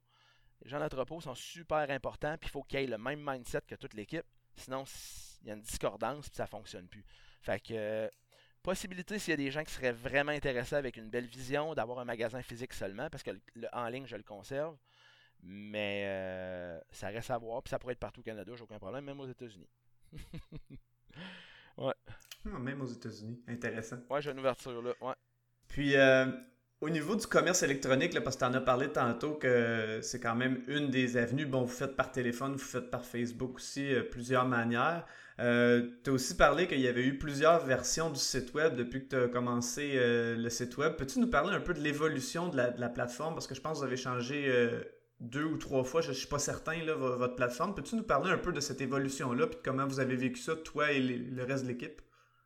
[0.64, 3.76] les gens d'entrepôt sont super importants, puis il faut qu'ils aient le même mindset que
[3.76, 4.26] toute l'équipe.
[4.56, 4.84] Sinon,
[5.42, 7.04] il y a une discordance, puis ça fonctionne plus.
[7.42, 8.10] Fait que, euh,
[8.64, 12.00] possibilité s'il y a des gens qui seraient vraiment intéressés avec une belle vision, d'avoir
[12.00, 14.78] un magasin physique seulement, parce que le, en ligne, je le conserve.
[15.44, 18.80] Mais euh, ça reste à voir, puis ça pourrait être partout au Canada, j'ai aucun
[18.80, 19.70] problème, même aux États-Unis.
[21.78, 21.94] Ouais.
[22.54, 23.42] Ah, même aux États-Unis.
[23.48, 23.98] Intéressant.
[24.10, 24.94] Ouais, j'ai une ouverture là.
[25.02, 25.14] Ouais.
[25.68, 26.28] Puis, euh,
[26.82, 30.20] au niveau du commerce électronique, là, parce que tu en as parlé tantôt que c'est
[30.20, 31.46] quand même une des avenues.
[31.46, 35.06] Bon, vous faites par téléphone, vous faites par Facebook aussi, euh, plusieurs manières.
[35.40, 39.06] Euh, tu as aussi parlé qu'il y avait eu plusieurs versions du site web depuis
[39.06, 40.94] que tu as commencé le site web.
[40.96, 43.34] Peux-tu nous parler un peu de l'évolution de la, de la, plateforme?
[43.34, 44.50] Parce que je pense que vous avez changé
[45.19, 47.73] deux ou trois fois, je ne suis pas certain, là, votre plateforme.
[47.73, 50.91] Peux-tu nous parler un peu de cette évolution-là, puis comment vous avez vécu ça, toi
[50.91, 52.01] et le reste de l'équipe?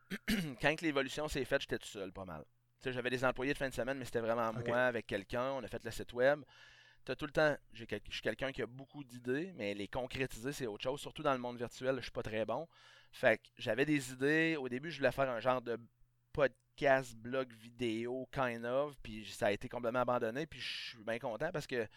[0.61, 2.43] Quand l'évolution s'est faite, j'étais tout seul, pas mal.
[2.85, 5.51] J'avais des employés de fin de semaine, mais c'était vraiment moi avec quelqu'un.
[5.51, 6.41] On a fait le site web.
[7.07, 10.67] As tout le temps, je suis quelqu'un qui a beaucoup d'idées, mais les concrétiser, c'est
[10.67, 11.01] autre chose.
[11.01, 12.67] Surtout dans le monde virtuel, je suis pas très bon.
[13.11, 14.55] Fait que j'avais des idées.
[14.59, 15.79] Au début, je voulais faire un genre de
[16.33, 18.95] podcast, blog vidéo, kind of.
[19.01, 20.45] Puis ça a été complètement abandonné.
[20.45, 21.87] Puis je suis bien content parce que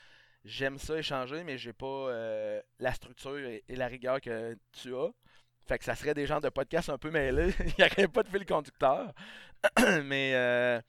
[0.44, 5.10] j'aime ça échanger, mais j'ai pas euh, la structure et, la rigueur que tu as.
[5.66, 7.54] Fait que ça serait des genres de podcasts un peu mêlés.
[7.60, 9.12] Il n'y aurait pas de fil conducteur.
[10.04, 10.80] mais euh,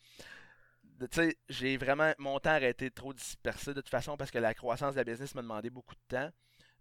[1.00, 2.14] tu sais, j'ai vraiment.
[2.18, 5.04] Mon temps a été trop dispersé de toute façon parce que la croissance de la
[5.04, 6.30] business m'a demandé beaucoup de temps.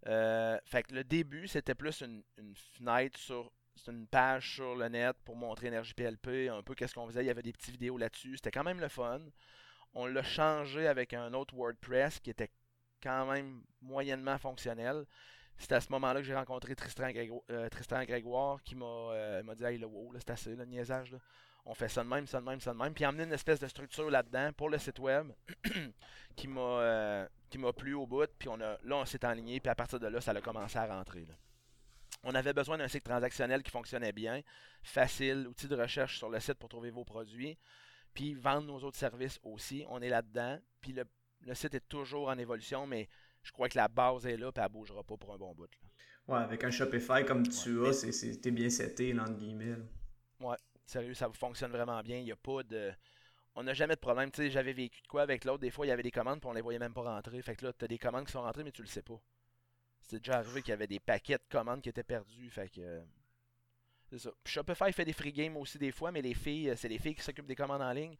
[0.07, 2.23] Euh, fait que le début, c'était plus une,
[2.77, 3.51] fenêtre sur.
[3.87, 7.23] Une page sur le net pour montrer Énergie PLP, un peu qu'est-ce qu'on faisait.
[7.23, 8.35] Il y avait des petites vidéos là-dessus.
[8.35, 9.19] C'était quand même le fun.
[9.93, 12.51] On l'a changé avec un autre WordPress qui était
[13.03, 15.05] quand même moyennement fonctionnel.
[15.57, 17.09] C'est à ce moment-là que j'ai rencontré Tristan,
[17.49, 21.15] euh, Grégoire qui euh, m'a dit Hey, là, wow, c'est assez, le niaisage.
[21.65, 22.93] On fait ça de même, ça de même, ça de même.
[22.93, 25.31] Puis il a amené une espèce de structure là-dedans pour le site web
[26.35, 27.27] qui m'a euh,
[27.77, 28.27] plu au bout.
[28.37, 29.59] Puis on a, là, on s'est enligné.
[29.59, 31.25] Puis à partir de là, ça a commencé à rentrer.
[32.23, 34.41] On avait besoin d'un site transactionnel qui fonctionnait bien,
[34.81, 37.57] facile, outil de recherche sur le site pour trouver vos produits,
[38.13, 39.85] puis vendre nos autres services aussi.
[39.89, 40.59] On est là-dedans.
[40.81, 41.05] Puis le
[41.45, 43.07] le site est toujours en évolution, mais
[43.41, 45.53] je crois que la base est là, et elle ne bougera pas pour un bon
[45.53, 45.69] bout.
[46.27, 49.75] Ouais, avec un Shopify comme tu as, c'était bien seté, entre guillemets.
[50.39, 52.17] Ouais, sérieux, ça fonctionne vraiment bien.
[52.17, 52.91] Il n'y a pas de.
[53.55, 54.31] On n'a jamais de problème.
[54.31, 55.59] Tu sais, j'avais vécu de quoi avec l'autre.
[55.59, 57.41] Des fois, il y avait des commandes, puis on les voyait même pas rentrer.
[57.41, 59.19] Fait que là, tu as des commandes qui sont rentrées, mais tu le sais pas.
[60.01, 62.49] C'est déjà arrivé qu'il y avait des paquets de commandes qui étaient perdus.
[62.49, 63.01] Fait que.
[64.09, 64.31] c'est ça.
[64.45, 67.21] Shopify fait des free games aussi des fois, mais les filles, c'est les filles qui
[67.21, 68.15] s'occupent des commandes en ligne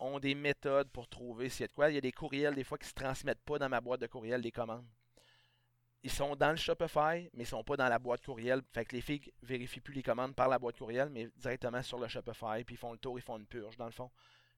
[0.00, 1.90] ont des méthodes pour trouver s'il y a de quoi.
[1.90, 4.00] Il y a des courriels des fois qui ne se transmettent pas dans ma boîte
[4.00, 4.86] de courriel des commandes.
[6.02, 8.62] Ils sont dans le Shopify, mais ils sont pas dans la boîte courriel.
[8.72, 11.98] Fait que les filles vérifient plus les commandes par la boîte courriel, mais directement sur
[11.98, 12.64] le Shopify.
[12.64, 14.10] Puis ils font le tour, ils font une purge dans le fond.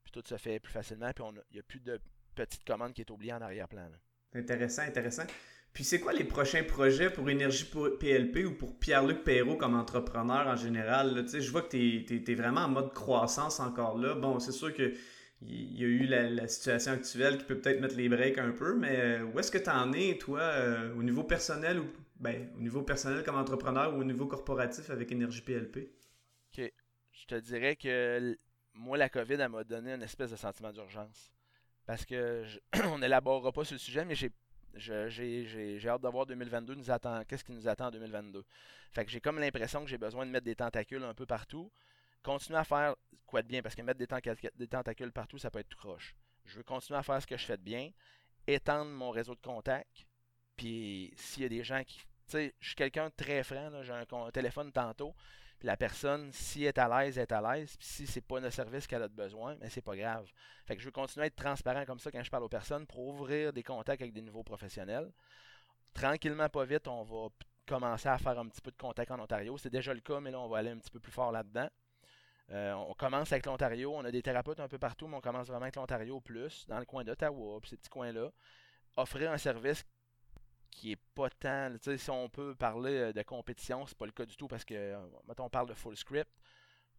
[0.05, 1.11] Puis tout se fait plus facilement.
[1.13, 2.01] Puis il n'y a plus de
[2.35, 3.89] petites commandes qui est oubliées en arrière-plan.
[4.35, 5.25] Intéressant, intéressant.
[5.73, 7.65] Puis c'est quoi les prochains projets pour Énergie
[7.99, 11.27] PLP ou pour Pierre-Luc Perrault comme entrepreneur en général?
[11.27, 14.15] Je vois que tu es, vraiment en mode croissance encore là.
[14.15, 14.93] Bon, c'est sûr que
[15.49, 18.77] il y a eu la, situation actuelle qui peut peut-être mettre les breaks un peu,
[18.77, 21.87] mais euh, où est-ce que tu en es, toi, euh, au niveau personnel ou
[22.21, 25.91] ben, au niveau personnel comme entrepreneur ou au niveau corporatif avec Énergie PLP?
[26.53, 26.73] Ok.
[27.13, 28.37] Je te dirais que
[28.75, 31.33] moi, la COVID, elle m'a donné une espèce de sentiment d'urgence.
[31.87, 32.45] Parce que
[32.87, 34.31] on n'élaborera pas le sujet, mais j'ai
[34.75, 37.23] j'ai hâte de voir 2022 nous attend.
[37.25, 38.43] Qu'est-ce qui nous attend en 2022?
[38.93, 41.71] Fait que j'ai comme l'impression que j'ai besoin de mettre des tentacules un peu partout.
[42.23, 42.95] Continuer à faire
[43.27, 46.15] quoi de bien, parce que mettre des, tentacules partout, ça peut être tout croche.
[46.45, 47.91] Je veux continuer à faire ce que je fais de bien,
[48.47, 50.07] étendre mon réseau de contacts.
[50.57, 51.99] Puis s'il y a des gens qui.
[51.99, 55.15] Tu sais, je suis quelqu'un de très franc, j'ai un, téléphone tantôt.
[55.59, 57.77] Puis la personne, si est à l'aise, est à l'aise.
[57.77, 60.29] Puis si c'est pas le service qu'elle a besoin, mais c'est pas grave.
[60.67, 62.87] Fait que je veux continuer à être transparent comme ça quand je parle aux personnes
[62.87, 65.11] pour ouvrir des contacts avec des nouveaux professionnels.
[65.95, 67.29] Tranquillement, pas vite, on va
[67.67, 69.57] commencer à faire un petit peu de contact en Ontario.
[69.57, 71.69] C'est déjà le cas, mais là, on va aller un petit peu plus fort là-dedans.
[72.53, 73.95] Euh, on commence avec l'Ontario.
[73.95, 76.79] On a des thérapeutes un peu partout, mais on commence vraiment avec l'Ontario plus, dans
[76.79, 78.31] le coin d'Ottawa, puis ces petits coins-là.
[78.97, 79.85] Offrir un service
[80.71, 81.75] qui est pas tant.
[81.97, 84.75] Si on peut parler euh, de compétition, c'est pas le cas du tout parce que,
[84.75, 86.31] euh, mettons, on parle de FullScript.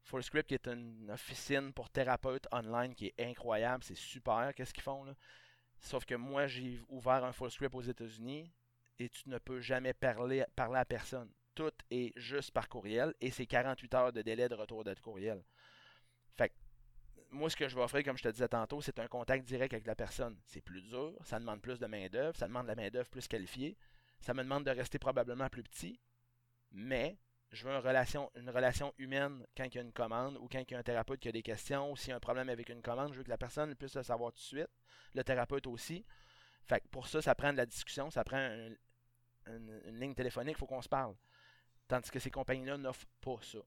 [0.04, 4.84] FullScript qui est une officine pour thérapeutes online qui est incroyable, c'est super, qu'est-ce qu'ils
[4.84, 5.13] font là.
[5.80, 8.52] Sauf que moi, j'ai ouvert un FullScript aux États-Unis
[9.00, 11.30] et tu ne peux jamais parler, parler à personne.
[11.56, 15.44] Tout est juste par courriel et c'est 48 heures de délai de retour de courriel.
[16.36, 16.54] Fait que
[17.30, 19.74] moi, ce que je vais offrir, comme je te disais tantôt, c'est un contact direct
[19.74, 20.39] avec la personne.
[20.46, 23.78] C'est plus dur, ça demande plus de main-d'œuvre, ça demande de la main-d'œuvre plus qualifiée,
[24.20, 26.00] ça me demande de rester probablement plus petit,
[26.72, 27.18] mais
[27.52, 30.60] je veux une relation, une relation humaine quand il y a une commande ou quand
[30.60, 32.50] il y a un thérapeute qui a des questions ou s'il y a un problème
[32.50, 34.72] avec une commande, je veux que la personne puisse le savoir tout de suite,
[35.13, 36.04] le thérapeute aussi.
[36.66, 38.70] Fait que pour ça, ça prend de la discussion, ça prend
[39.48, 41.16] une, ligne téléphonique, il faut qu'on se parle.
[41.88, 43.60] Tandis que ces compagnies-là n'offrent pas ça.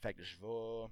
[0.00, 0.88] Fait que je vais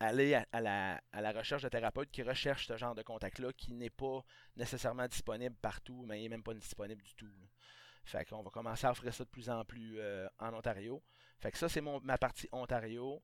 [0.00, 4.24] aller à, la, recherche de thérapeutes qui recherchent ce genre de contact-là, qui n'est pas
[4.56, 7.30] nécessairement disponible partout, mais il n'est même pas disponible du tout.
[8.04, 11.02] Fait qu'on va commencer à offrir ça de plus en plus euh, en Ontario.
[11.38, 13.22] Fait que ça, c'est ma partie Ontario.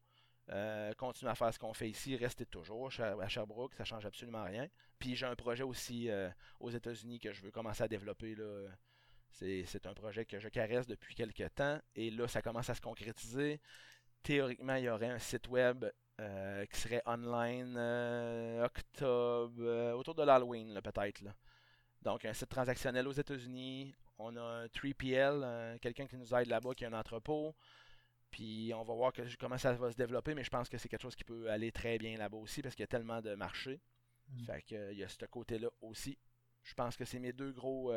[0.51, 0.93] Euh,
[1.27, 4.67] à faire ce qu'on fait ici, rester toujours à Sherbrooke, ça change absolument rien.
[4.99, 8.35] Puis j'ai un projet aussi euh, aux États-Unis que je veux commencer à développer.
[8.35, 8.69] Là.
[9.31, 12.81] C'est, un projet que je caresse depuis quelques temps et là, ça commence à se
[12.81, 13.61] concrétiser.
[14.23, 15.85] Théoriquement, il y aurait un site web
[16.21, 21.23] euh, qui serait online euh, octobre, euh, autour de l'Halloween peut-être.
[22.03, 23.95] Donc un site transactionnel aux États-Unis.
[24.19, 27.55] On a un 3PL, quelqu'un qui nous aide là-bas, qui a un entrepôt.
[28.33, 31.03] Puis on va voir comment ça va se développer, mais je pense que c'est quelque
[31.03, 33.81] chose qui peut aller très bien là-bas aussi parce qu'il y a tellement de marchés.
[34.29, 34.45] Mm.
[34.45, 36.19] Fait que il y a ce côté-là aussi.
[36.64, 37.93] Je pense que c'est mes deux gros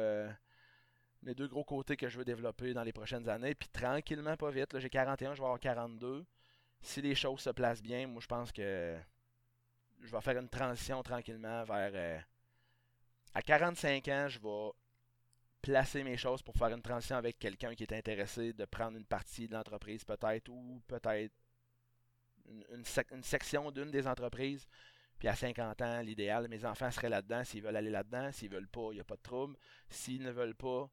[1.24, 3.56] mes deux gros côtés que je veux développer dans les prochaines années.
[3.56, 4.78] Puis tranquillement, pas vite.
[4.80, 6.26] J'ai 41, je vais avoir 42
[6.82, 8.98] si les choses se placent bien, moi je pense que
[10.00, 11.92] je vais faire une transition tranquillement vers.
[11.94, 12.20] Euh,
[13.34, 14.72] à 45 ans, je vais
[15.62, 19.06] placer mes choses pour faire une transition avec quelqu'un qui est intéressé de prendre une
[19.06, 21.34] partie de l'entreprise peut-être ou peut-être
[22.72, 24.68] une, section d'une des entreprises.
[25.20, 27.44] Puis à 50 ans, l'idéal, mes enfants seraient là-dedans.
[27.44, 29.56] S'ils veulent aller là-dedans, s'ils veulent pas, il n'y a pas de trouble.
[29.88, 30.90] S'ils ne veulent pas,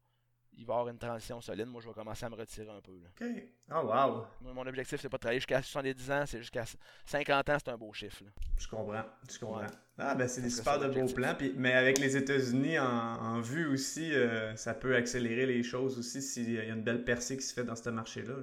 [0.59, 1.67] il va y avoir une transition solide.
[1.67, 2.91] Moi, je vais commencer à me retirer un peu.
[2.91, 3.25] OK.
[3.71, 4.25] Oh, wow.
[4.53, 6.65] mon objectif, c'est pas de travailler jusqu'à 70 ans, c'est jusqu'à
[7.05, 8.23] 50 ans, c'est un beau chiffre.
[8.57, 9.05] Je comprends.
[9.31, 9.67] Je comprends.
[9.97, 11.37] Ah, ben, c'est des super de beaux plans.
[11.55, 16.51] mais avec les États-Unis en, vue aussi, euh, ça peut accélérer les choses aussi s'il
[16.51, 18.35] y a une belle percée qui se fait dans ce marché-là.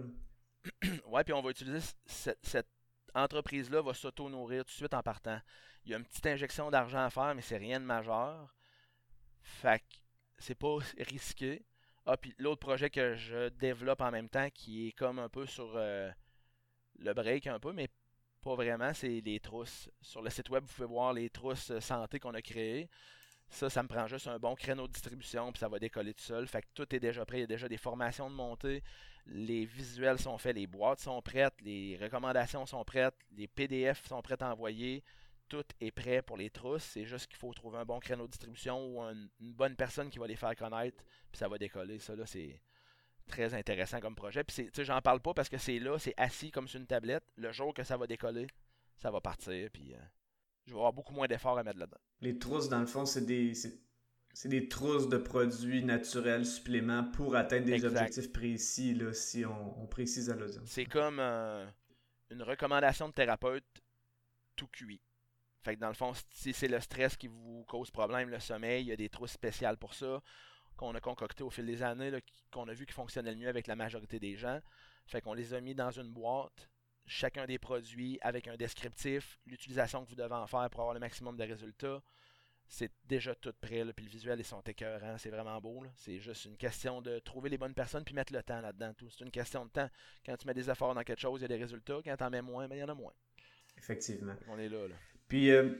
[1.06, 2.68] ouais, puis on va utiliser cette,
[3.14, 5.40] entreprise-là, va s'auto-nourrir tout de suite en partant.
[5.84, 8.54] Il y a une petite injection d'argent à faire, mais c'est rien de majeur.
[9.42, 9.96] Fait que
[10.38, 11.64] c'est pas risqué.
[12.06, 15.44] Ah, puis l'autre projet que je développe en même temps, qui est comme un peu
[15.44, 16.08] sur euh,
[17.00, 17.88] le break un peu, mais
[18.42, 19.90] pas vraiment, c'est les trousses.
[20.00, 22.88] Sur le site web, vous pouvez voir les trousses euh, santé qu'on a créées.
[23.48, 26.22] Ça, ça me prend juste un bon créneau de distribution, puis ça va décoller tout
[26.22, 26.46] seul.
[26.46, 27.38] Fait que tout est déjà prêt.
[27.38, 28.84] Il y a déjà des formations de montée.
[29.26, 34.22] Les visuels sont faits, les boîtes sont prêtes, les recommandations sont prêtes, les PDF sont
[34.22, 35.02] prêts à envoyer
[35.48, 36.84] tout est prêt pour les trousses.
[36.84, 40.18] C'est juste qu'il faut trouver un bon créneau de distribution ou une bonne personne qui
[40.18, 41.04] va les faire connaître.
[41.30, 41.98] Puis ça va décoller.
[41.98, 42.60] Ça, là, c'est
[43.26, 44.44] très intéressant comme projet.
[44.44, 46.86] Puis, tu sais, j'en parle pas parce que c'est là, c'est assis comme sur une
[46.86, 47.24] tablette.
[47.36, 48.46] Le jour que ça va décoller,
[48.96, 49.70] ça va partir.
[49.72, 49.98] Puis, euh,
[50.66, 52.00] je vais avoir beaucoup moins d'efforts à mettre là-dedans.
[52.20, 53.52] Les trousses, dans le fond, c'est des.
[54.34, 59.86] C'est des trousses de produits naturels, suppléments pour atteindre des objectifs précis, là, si on,
[59.86, 60.68] précise à l'audience.
[60.68, 61.66] C'est comme euh,
[62.28, 63.64] une recommandation de thérapeute
[64.54, 65.00] tout cuit.
[65.66, 68.84] Fait que dans le fond, si c'est le stress qui vous cause problème, le sommeil,
[68.84, 70.22] il y a des trousses spéciales pour ça.
[70.76, 72.12] qu'on a concoctés au fil des années,
[72.52, 74.60] qu'on a vu qui fonctionnaient le mieux avec la majorité des gens.
[75.08, 76.70] Fait qu'on les a mis dans une boîte,
[77.04, 81.00] chacun des produits avec un descriptif, l'utilisation que vous devez en faire pour avoir le
[81.00, 82.00] maximum de résultats.
[82.68, 85.82] C'est déjà tout prêt, puis le visuel, ils sont écœurants, c'est vraiment beau.
[85.96, 88.92] C'est juste une question de trouver les bonnes personnes puis mettre le temps là-dedans.
[89.10, 89.90] C'est une question de temps.
[90.24, 91.98] Quand tu mets des efforts dans quelque chose, il y a des résultats.
[92.04, 93.14] Quand tu en mets moins, ben, il y en a moins.
[93.76, 94.36] Effectivement.
[94.46, 94.86] On est là.
[94.86, 94.94] là.
[95.28, 95.70] Puis, euh,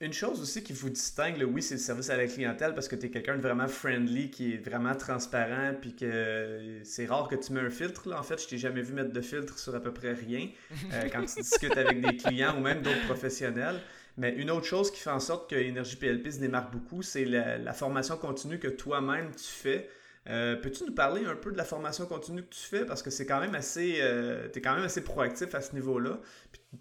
[0.00, 2.94] une chose aussi qui vous distingue, oui, c'est le service à la clientèle parce que
[2.94, 7.34] tu es quelqu'un de vraiment friendly, qui est vraiment transparent, puis que c'est rare que
[7.34, 8.08] tu mets un filtre.
[8.08, 8.20] Là.
[8.20, 10.48] En fait, je t'ai jamais vu mettre de filtre sur à peu près rien
[10.92, 13.80] euh, quand tu discutes avec des clients ou même d'autres professionnels.
[14.16, 17.24] Mais une autre chose qui fait en sorte que Énergie PLP se démarque beaucoup, c'est
[17.24, 19.88] la, formation continue que toi-même tu fais.
[20.28, 22.84] Euh, peux-tu nous parler un peu de la formation continue que tu fais?
[22.84, 23.98] Parce que c'est quand même assez.
[24.00, 26.20] Euh, quand même assez proactif à ce niveau-là.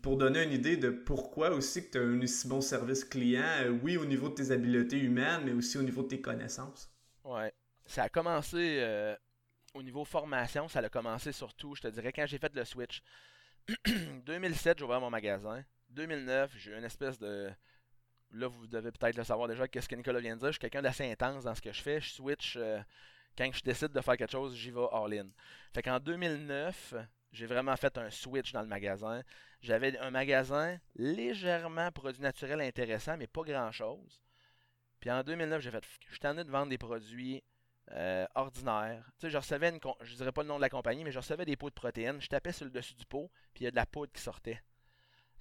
[0.01, 3.43] pour donner une idée de pourquoi aussi que tu as un aussi bon service client,
[3.61, 6.91] euh, oui, au niveau de tes habiletés humaines, mais aussi au niveau de tes connaissances.
[7.23, 7.53] Ouais.
[7.85, 8.83] Ça a commencé
[9.73, 13.01] au niveau formation, ça a commencé surtout, je te dirais, quand j'ai fait le switch.
[14.25, 15.63] 2007, j'ai ouvert mon magasin.
[15.89, 17.49] 2009, j'ai une espèce de
[18.31, 20.47] là, vous devez peut-être le savoir déjà, qu'est-ce que Nicolas vient de dire.
[20.47, 22.01] Je suis quelqu'un d'assez intense dans ce que je fais.
[22.01, 22.57] Je switch
[23.37, 25.27] quand je décide de faire quelque chose, j'y vais all-in.
[25.73, 26.95] Fait qu'en 2009,
[27.31, 29.21] j'ai vraiment fait un switch dans le magasin.
[29.61, 34.23] J'avais un magasin légèrement produits naturels intéressant, mais pas grand-chose.
[34.99, 37.43] Puis en 2009, j'ai fait, je suis de vendre des produits
[37.91, 39.05] euh, ordinaires.
[39.19, 41.19] Tu sais, je recevais une, je dirais pas le nom de la compagnie, mais je
[41.19, 42.19] recevais des pots de protéines.
[42.19, 44.21] Je tapais sur le dessus du pot, puis il y a de la poudre qui
[44.21, 44.61] sortait.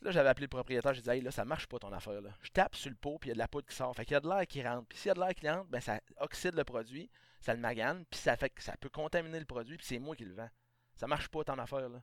[0.02, 2.20] Là, j'avais appelé le propriétaire, j'ai dit, hey, là, ça marche pas ton affaire.
[2.42, 3.94] Je tape sur le pot, puis il y a de la poudre qui sort.
[3.96, 4.86] Fait qu'il y a de l'air qui rentre.
[4.86, 7.10] Puis s'il y a de l'air qui rentre, ben, ça oxyde le produit
[7.46, 10.16] ça le magane, puis ça fait que ça peut contaminer le produit, puis c'est moi
[10.16, 10.50] qui le vends.
[10.96, 12.02] Ça marche pas tant affaire là.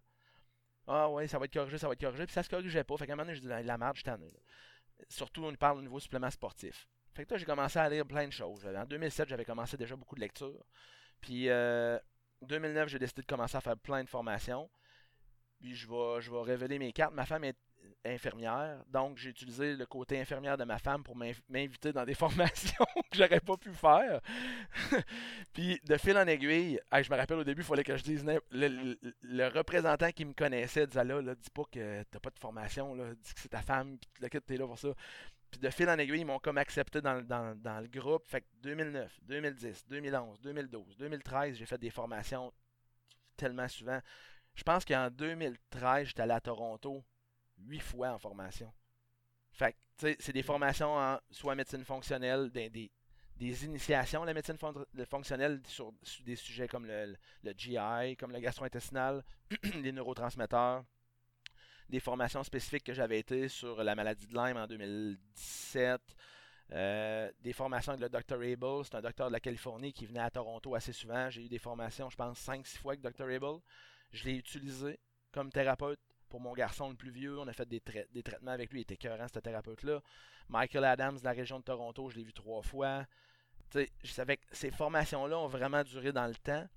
[0.88, 2.98] Ah ouais, ça va être corrigé, ça va être corrigé, puis ça se corrigeait pas.
[2.98, 4.34] Fait qu'à un moment donné, je dis la marge, je ai.
[5.10, 6.88] Surtout, on parle au niveau supplément sportif.
[7.14, 8.66] Fait que là, j'ai commencé à lire plein de choses.
[8.66, 10.66] En 2007, j'avais commencé déjà beaucoup de lectures.
[11.22, 11.98] Puis, euh,
[12.42, 14.70] 2009, j'ai décidé de commencer à faire plein de formations.
[15.60, 17.14] Puis, je vais, je vais révéler mes cartes.
[17.14, 17.58] Ma femme est
[18.06, 18.84] infirmière.
[18.90, 23.18] Donc, j'ai utilisé le côté infirmière de ma femme pour m'inviter dans des formations que
[23.18, 24.22] j'aurais pas pu faire.
[25.54, 28.26] puis, de fil en aiguille, je me rappelle au début, il fallait que je dise
[28.52, 33.14] le, représentant qui me connaissait disait là, dis pas que t'as pas de formation, là,
[33.14, 34.90] dis que c'est ta femme, puis le t'es là pour ça.
[35.52, 38.28] Puis de fil en aiguille, ils m'ont comme accepté dans, dans le groupe.
[38.28, 42.52] Fait que 2009, 2010, 2011, 2012, 2013, j'ai fait des formations
[43.38, 44.00] tellement souvent.
[44.56, 47.04] Je pense qu'en 2013, j'étais allé à Toronto
[47.68, 48.72] huit fois en formation.
[49.52, 52.92] Fait c'est des formations en soit médecine fonctionnelle, des,
[53.66, 54.58] initiations à la médecine
[55.08, 55.94] fonctionnelle sur,
[56.26, 59.24] des sujets comme le, le GI, comme le gastro-intestinal,
[59.82, 60.84] les neurotransmetteurs,
[61.90, 66.02] des formations spécifiques que j'avais été sur la maladie de Lyme en 2017,
[66.72, 68.36] euh, des formations avec le Dr.
[68.36, 71.30] Abel, c'est un docteur de la Californie qui venait à Toronto assez souvent.
[71.30, 73.26] J'ai eu des formations, je pense, 5-6 fois avec Dr.
[73.26, 73.60] Abel.
[74.12, 75.00] Je l'ai utilisé
[75.32, 76.00] comme thérapeute
[76.34, 77.38] pour mon garçon le plus vieux.
[77.38, 78.80] On a fait des, traitements avec lui.
[78.80, 80.02] Il était cœurant, ce thérapeute-là.
[80.50, 83.06] Michael Adams de la région de Toronto, je l'ai vu trois fois.
[83.76, 86.68] je savais que ces formations-là ont vraiment duré dans le temps.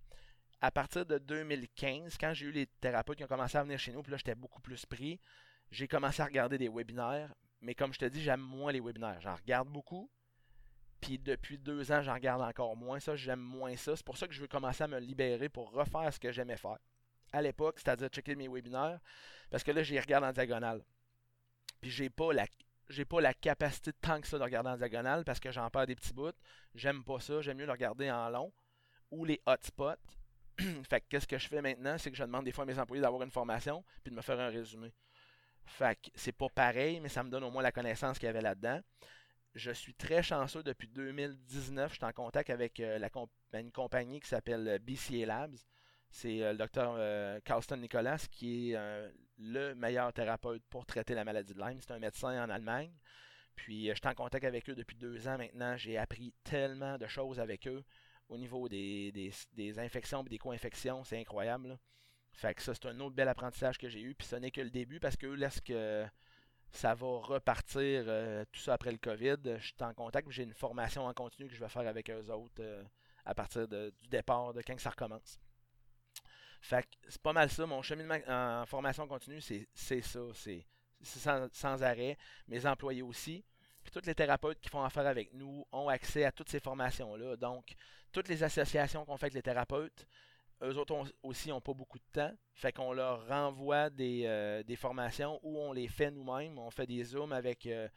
[0.60, 3.92] À partir de 2015, quand j'ai eu les thérapeutes qui ont commencé à venir chez
[3.92, 5.18] nous, puis là, j'étais beaucoup plus pris,
[5.70, 7.34] j'ai commencé à regarder des webinaires.
[7.62, 9.22] Mais comme je te dis, j'aime moins les webinaires.
[9.22, 10.10] J'en regarde beaucoup.
[11.00, 13.00] Puis depuis deux ans, j'en regarde encore moins.
[13.00, 13.96] Ça, j'aime moins ça.
[13.96, 16.58] C'est pour ça que je veux commencer à me libérer pour refaire ce que j'aimais
[16.58, 16.76] faire
[17.36, 18.98] à l'époque, c'est-à-dire checker mes webinaires,
[19.50, 20.82] parce que là, j'y regarde en diagonale.
[21.80, 22.46] Puis j'ai pas la
[22.88, 25.88] j'ai pas la capacité tant que ça de regarder en diagonale parce que j'en perds
[25.88, 26.30] des petits bouts.
[26.74, 27.40] J'aime pas ça.
[27.40, 28.52] J'aime mieux le regarder en long
[29.10, 29.96] ou les hotspots.
[30.88, 32.78] fait que qu'est-ce que je fais maintenant, c'est que je demande des fois à mes
[32.78, 34.92] employés d'avoir une formation puis de me faire un résumé.
[35.64, 38.30] Fait que c'est pas pareil, mais ça me donne au moins la connaissance qu'il y
[38.30, 38.80] avait là-dedans.
[39.54, 41.90] Je suis très chanceux depuis 2019.
[41.90, 43.00] Je suis en contact avec euh,
[43.52, 45.56] une compagnie qui s'appelle euh, BCA Labs
[46.16, 51.14] c'est euh, le docteur euh, Carlston Nicolas qui est euh, le meilleur thérapeute pour traiter
[51.14, 51.78] la maladie de Lyme.
[51.80, 52.90] C'est un médecin en Allemagne.
[53.54, 55.76] Puis je suis en contact avec eux depuis deux ans maintenant.
[55.76, 57.84] J'ai appris tellement de choses avec eux
[58.30, 59.34] au niveau des,
[59.76, 61.04] infections et des co-infections.
[61.04, 61.78] C'est incroyable.
[62.32, 64.14] Ça, c'est un autre bel apprentissage que j'ai eu.
[64.14, 66.06] Puis ce n'est que le début parce que là, que
[66.70, 68.04] ça va repartir
[68.52, 70.30] tout ça après le COVID, je suis en contact.
[70.30, 72.62] J'ai une formation en continu que je vais faire avec eux autres
[73.26, 75.38] à partir du départ, de quand ça recommence.
[76.60, 77.66] Fait que c'est pas mal ça.
[77.66, 80.20] Mon cheminement en formation continue, c'est ça.
[80.34, 80.66] C'est
[81.02, 82.16] sans, arrêt.
[82.48, 83.44] Mes employés aussi.
[83.82, 87.36] Puis tous les thérapeutes qui font affaire avec nous ont accès à toutes ces formations-là.
[87.36, 87.74] Donc,
[88.10, 90.06] toutes les associations qu'on fait avec les thérapeutes,
[90.62, 92.32] eux autres aussi n'ont pas beaucoup de temps.
[92.54, 96.58] Fait qu'on leur renvoie des, euh, des, formations où on les fait nous-mêmes.
[96.58, 97.88] On fait des zooms avec euh,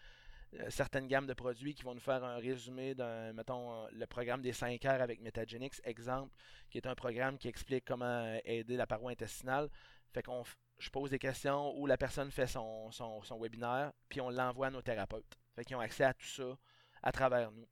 [0.69, 4.53] certaines gammes de produits qui vont nous faire un résumé d'un, mettons, le programme des
[4.53, 6.33] 5 heures avec Metagenix, exemple,
[6.69, 9.69] qui est un programme qui explique comment aider la paroi intestinale.
[10.11, 10.43] Fait qu'on
[10.79, 14.71] je pose des questions où la personne fait son, son, webinaire, puis on l'envoie à
[14.71, 15.37] nos thérapeutes.
[15.55, 16.57] Fait qu'ils ont accès à tout ça
[17.03, 17.67] à travers nous.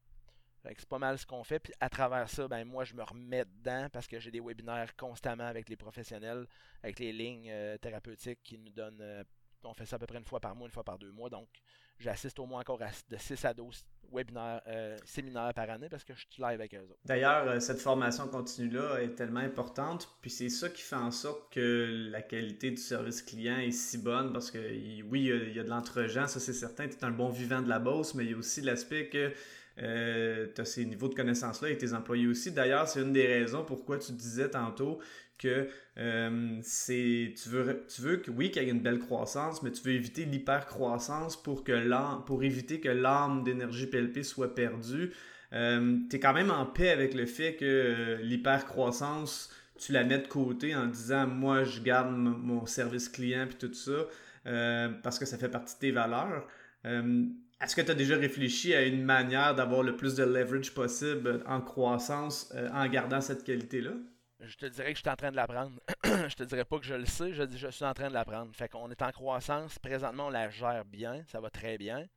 [0.63, 1.59] c'est pas mal ce qu'on fait.
[1.59, 4.95] Puis à travers ça, ben moi je me remets dedans parce que j'ai des webinaires
[4.95, 6.45] constamment avec les professionnels,
[6.83, 9.01] avec les lignes euh, thérapeutiques qui nous donnent.
[9.01, 9.23] Euh,
[9.67, 11.29] on fait ça à peu près une fois par mois, une fois par deux mois.
[11.29, 11.47] Donc
[11.99, 16.13] j'assiste au moins encore de 6 à 12 webinaires, euh, séminaires par année parce que
[16.13, 16.99] je suis live avec eux autres.
[17.05, 21.51] D'ailleurs, euh, cette formation continue-là est tellement importante, puis c'est ça qui fait en sorte
[21.51, 24.59] que la qualité du service client est si bonne parce que
[25.03, 27.69] oui, il y a, de l'entre-gens, ça c'est certain, tu es un bon vivant de
[27.69, 29.33] la bosse, mais il y a aussi l'aspect que
[29.81, 32.51] euh, tu as ces niveaux de connaissances-là et tes employés aussi.
[32.51, 34.99] D'ailleurs, c'est une des raisons pourquoi tu disais tantôt
[35.37, 35.67] que
[35.97, 39.71] euh, c'est tu veux tu veux que oui qu'il y ait une belle croissance mais
[39.71, 45.11] tu veux éviter l'hypercroissance pour que pour éviter que l'âme d'énergie PLP soit perdue
[45.53, 50.03] euh, tu es quand même en paix avec le fait que euh, l'hypercroissance tu la
[50.03, 54.07] mets de côté en disant moi je garde mon service client puis tout ça
[54.47, 56.47] euh, parce que ça fait partie de tes valeurs
[57.61, 61.43] est-ce que tu as déjà réfléchi à une manière d'avoir le plus de leverage possible
[61.47, 63.91] en croissance en gardant cette qualité-là?
[64.39, 65.79] je te dirais que je suis en train de l'apprendre.
[66.03, 68.55] je te dirais pas que je le sais, je je suis en train de l'apprendre.
[68.55, 69.79] Fait qu'on est en croissance.
[69.79, 72.07] Présentement, on la gère bien, ça va très bien.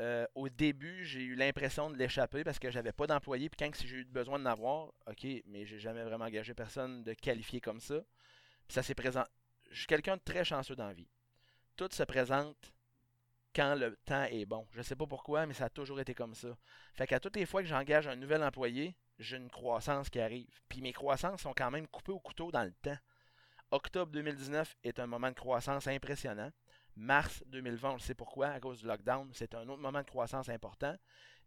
[0.00, 3.48] Euh, au début, j'ai eu l'impression de l'échapper parce que j'avais pas d'employé.
[3.48, 7.12] Puis quand j'ai eu besoin d'en avoir, ok, mais j'ai jamais vraiment engagé personne de
[7.12, 8.00] qualifié comme ça.
[8.66, 9.24] Puis ça s'est présent.
[9.70, 11.08] Je suis quelqu'un de très chanceux dans la vie.
[11.76, 12.72] Tout se présente
[13.54, 14.66] quand le temps est bon.
[14.72, 16.56] Je sais pas pourquoi, mais ça a toujours été comme ça.
[16.94, 20.60] Fait qu'à toutes les fois que j'engage un nouvel employé, j'ai une croissance qui arrive.
[20.68, 22.98] Puis mes croissances sont quand même coupées au couteau dans le temps.
[23.70, 26.50] Octobre 2019 est un moment de croissance impressionnant.
[26.94, 30.08] Mars 2020, on le sait pourquoi, à cause du lockdown, c'est un autre moment de
[30.08, 30.94] croissance important.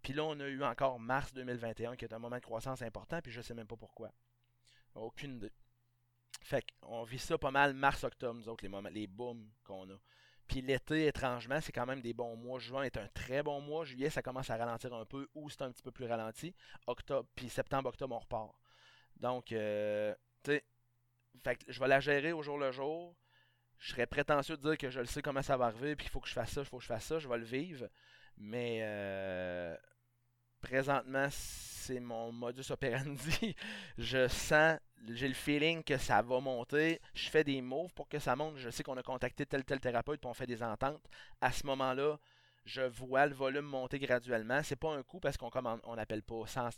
[0.02, 3.22] Puis là, on a eu encore mars 2021 qui est un moment de croissance important,
[3.22, 4.12] puis je sais même pas pourquoi.
[4.96, 5.52] Aucune idée.
[6.42, 9.98] Fait qu'on vit ça pas mal mars-octobre, nous autres, les, moments, les booms qu'on a.
[10.48, 12.60] Puis l'été, étrangement, c'est quand même des bons mois.
[12.60, 13.84] Juin est un très bon mois.
[13.84, 15.28] Juillet, ça commence à ralentir un peu.
[15.34, 16.54] Août, c'est un petit peu plus ralenti.
[16.88, 18.54] Octobre, puis septembre, octobre, on repart.
[19.18, 20.64] Donc, euh, tu sais,
[21.68, 23.16] je vais la gérer au jour le jour.
[23.80, 26.10] Je serais prétentieux de dire que je le sais comment ça va arriver, puis il
[26.10, 27.90] faut que je fasse ça, il faut que je fasse ça, je vais le vivre.
[28.38, 29.76] Mais euh,
[30.62, 33.56] présentement, c'est mon modus operandi.
[33.98, 34.80] je sens,
[35.10, 37.00] j'ai le feeling que ça va monter.
[37.14, 38.58] Je fais des moves pour que ça monte.
[38.58, 41.04] Je sais qu'on a contacté tel tel thérapeute pour on fait des ententes.
[41.42, 42.20] À ce moment-là,
[42.66, 44.62] je vois le volume monter graduellement.
[44.64, 45.52] C'est pas un coup parce qu'on
[45.84, 46.70] on n'appelle pas sans,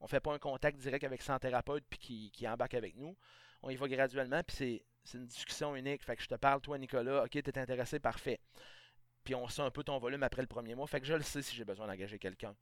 [0.00, 3.16] on fait pas un contact direct avec 100 thérapeutes puis qui, qui embarque avec nous.
[3.62, 6.02] On y va graduellement puis c'est, c'est une discussion unique.
[6.04, 8.40] Fait que je te parle, toi Nicolas, ok, t'es intéressé, parfait.
[9.24, 10.86] Puis on sait un peu ton volume après le premier mois.
[10.86, 12.54] Fait que je le sais si j'ai besoin d'engager quelqu'un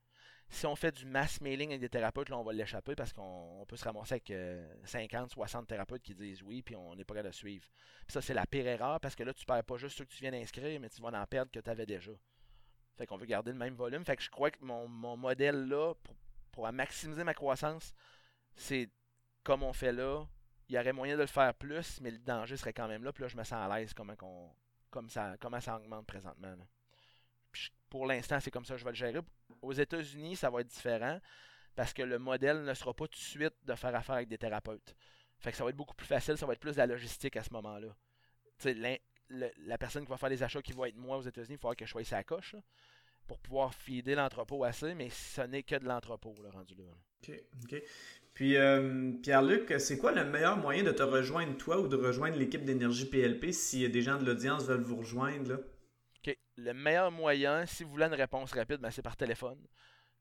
[0.51, 3.65] si on fait du mass mailing avec des thérapeutes, là, on va l'échapper parce qu'on
[3.69, 4.33] peut se ramasser avec
[4.85, 7.67] 50, euh, 60 thérapeutes qui disent oui, puis on n'est pas capable de suivre.
[8.09, 10.23] ça, c'est la pire erreur parce que là, tu perds pas juste ceux que tu
[10.23, 12.13] viens d'inscrire, mais tu vas en perdre que tu avais déjà.
[12.97, 14.05] Fait qu'on veut garder le même volume.
[14.05, 15.95] Fait que je crois que mon, modèle là,
[16.51, 17.95] pour, maximiser ma croissance,
[18.57, 18.91] c'est
[19.45, 20.27] comme on fait là.
[20.69, 23.13] Il y aurait moyen de le faire plus, mais le danger serait quand même là.
[23.13, 24.15] Puis là, je me sens à l'aise comme,
[24.91, 26.57] comme ça, comment ça augmente présentement.
[27.89, 29.21] pour l'instant, c'est comme ça que je vais le gérer.
[29.63, 31.21] Aux États-Unis, ça va être différent
[31.75, 34.39] parce que le modèle ne sera pas tout de suite de faire affaire avec des
[34.39, 34.97] thérapeutes.
[35.39, 37.37] Fait que ça va être beaucoup plus facile, ça va être plus de la logistique
[37.37, 37.95] à ce moment-là.
[39.31, 41.77] la personne qui va faire les achats qui va être moi aux États-Unis, il faudra
[41.77, 42.57] que je choisisse sa coche
[43.29, 46.85] pour pouvoir fider l'entrepôt assez, mais ce n'est que de l'entrepôt rendu là.
[47.23, 47.83] OK, OK.
[48.35, 52.39] Puis, euh, Pierre-Luc, c'est quoi le meilleur moyen de te rejoindre, toi, ou de rejoindre
[52.39, 55.51] l'équipe d'énergie PLP si des gens de l'audience veulent vous rejoindre?
[55.51, 55.59] Là?
[56.59, 59.59] Le meilleur moyen, si vous voulez une réponse rapide, ben, c'est par téléphone.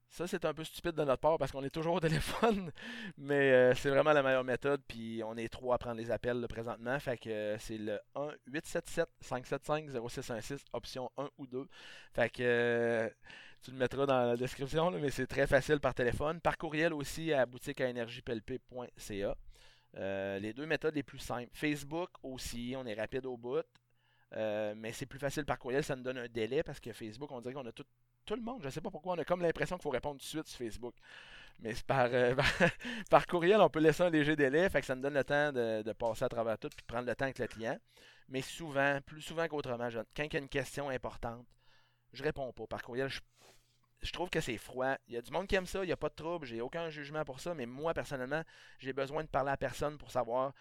[0.08, 2.70] Ça, c'est un peu stupide de notre part parce qu'on est toujours au téléphone,
[3.16, 4.80] mais euh, c'est vraiment la meilleure méthode.
[4.86, 6.96] Puis on est trois à prendre les appels présentement.
[7.00, 7.98] Fait que euh, c'est le
[9.22, 11.66] 1-877-575-0616, option 1 ou 2.
[12.14, 13.10] Fait que euh,
[13.62, 16.40] tu le mettras dans la description, mais c'est très facile par téléphone.
[16.40, 17.92] Par courriel aussi à boutique à
[20.38, 21.50] les deux méthodes les plus simples.
[21.52, 23.64] Facebook aussi, on est rapide au bout.
[24.36, 27.30] Euh, mais c'est plus facile par courriel, ça nous donne un délai parce que Facebook,
[27.32, 27.84] on dirait qu'on a tout,
[28.26, 28.60] tout le monde.
[28.62, 30.58] Je sais pas pourquoi, on a comme l'impression qu'il faut répondre tout de suite sur
[30.58, 30.94] Facebook.
[31.60, 32.34] Mais par, euh,
[33.10, 35.52] par, courriel, on peut laisser un léger délai, fait que ça nous donne le temps
[35.52, 37.78] de, passer à travers tout et de prendre le temps avec le client.
[38.28, 41.46] Mais souvent, plus souvent qu'autrement, quand il y a une question importante,
[42.12, 42.66] je réponds pas.
[42.66, 43.20] Par courriel, je,
[44.02, 44.94] je trouve que c'est froid.
[45.08, 46.60] Il y a du monde qui aime ça, il n'y a pas de trouble, j'ai
[46.60, 48.42] aucun jugement pour ça, mais moi, personnellement,
[48.78, 50.52] j'ai besoin de parler à personne pour savoir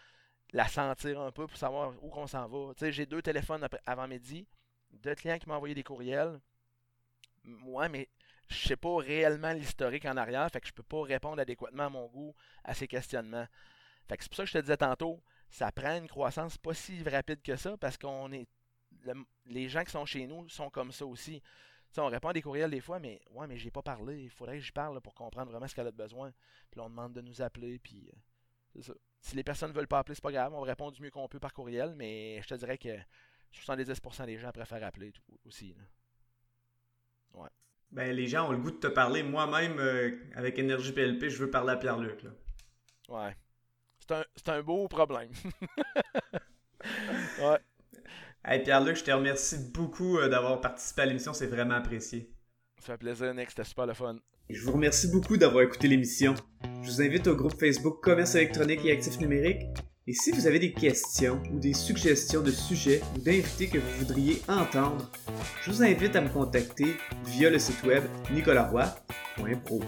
[0.53, 2.73] la sentir un peu pour savoir où qu'on s'en va.
[2.89, 4.47] j'ai deux téléphones avant midi,
[4.91, 6.39] deux clients qui m'ont envoyé des courriels.
[7.63, 8.09] Ouais, mais
[8.47, 11.89] je sais pas réellement l'historique en arrière, fait que je peux pas répondre adéquatement à
[11.89, 12.33] mon goût
[12.63, 13.47] à ces questionnements.
[14.07, 16.73] Fait que c'est pour ça que je te disais tantôt, ça prend une croissance pas
[16.73, 18.47] si rapide que ça parce qu'on est.
[19.45, 21.41] les gens qui sont chez nous sont comme ça aussi.
[21.97, 24.23] on répond à des courriels des fois, mais ouais, mais j'ai pas parlé.
[24.23, 26.31] Il faudrait que j'y parle pour comprendre vraiment ce qu'elle a besoin.
[26.71, 28.17] Puis on demande de nous appeler, puis euh,
[28.73, 28.93] c'est ça.
[29.27, 30.53] Si les personnes ne veulent pas appeler, c'est pas grave.
[30.53, 32.97] On va répondre du mieux qu'on peut par courriel, mais je te dirais que
[33.53, 35.11] 70% des gens préfèrent appeler
[35.45, 35.75] aussi.
[37.33, 37.49] Ouais.
[37.91, 39.23] Ben, les gens ont le goût de te parler.
[39.23, 42.23] Moi-même, euh, avec Énergie PLP, je veux parler à Pierre-Luc.
[43.09, 43.35] Ouais.
[43.99, 45.31] C'est un, beau problème.
[47.41, 47.59] ouais.
[48.45, 51.33] Hey Pierre-Luc, je te remercie beaucoup euh, d'avoir participé à l'émission.
[51.33, 52.31] C'est vraiment apprécié.
[52.79, 53.49] Ça fait plaisir, Nick.
[53.49, 54.19] C'était super le fun.
[54.49, 56.33] Je vous remercie beaucoup d'avoir écouté l'émission.
[56.81, 59.65] Je vous invite au groupe Facebook Commerce électronique et actifs numériques.
[60.07, 63.99] Et si vous avez des questions ou des suggestions de sujets ou d'invités que vous
[63.99, 65.11] voudriez entendre,
[65.61, 66.95] je vous invite à me contacter
[67.25, 69.81] via le site web nicolaroy.pro.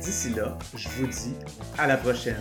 [0.00, 1.34] D'ici là, je vous dis
[1.76, 2.40] à la prochaine.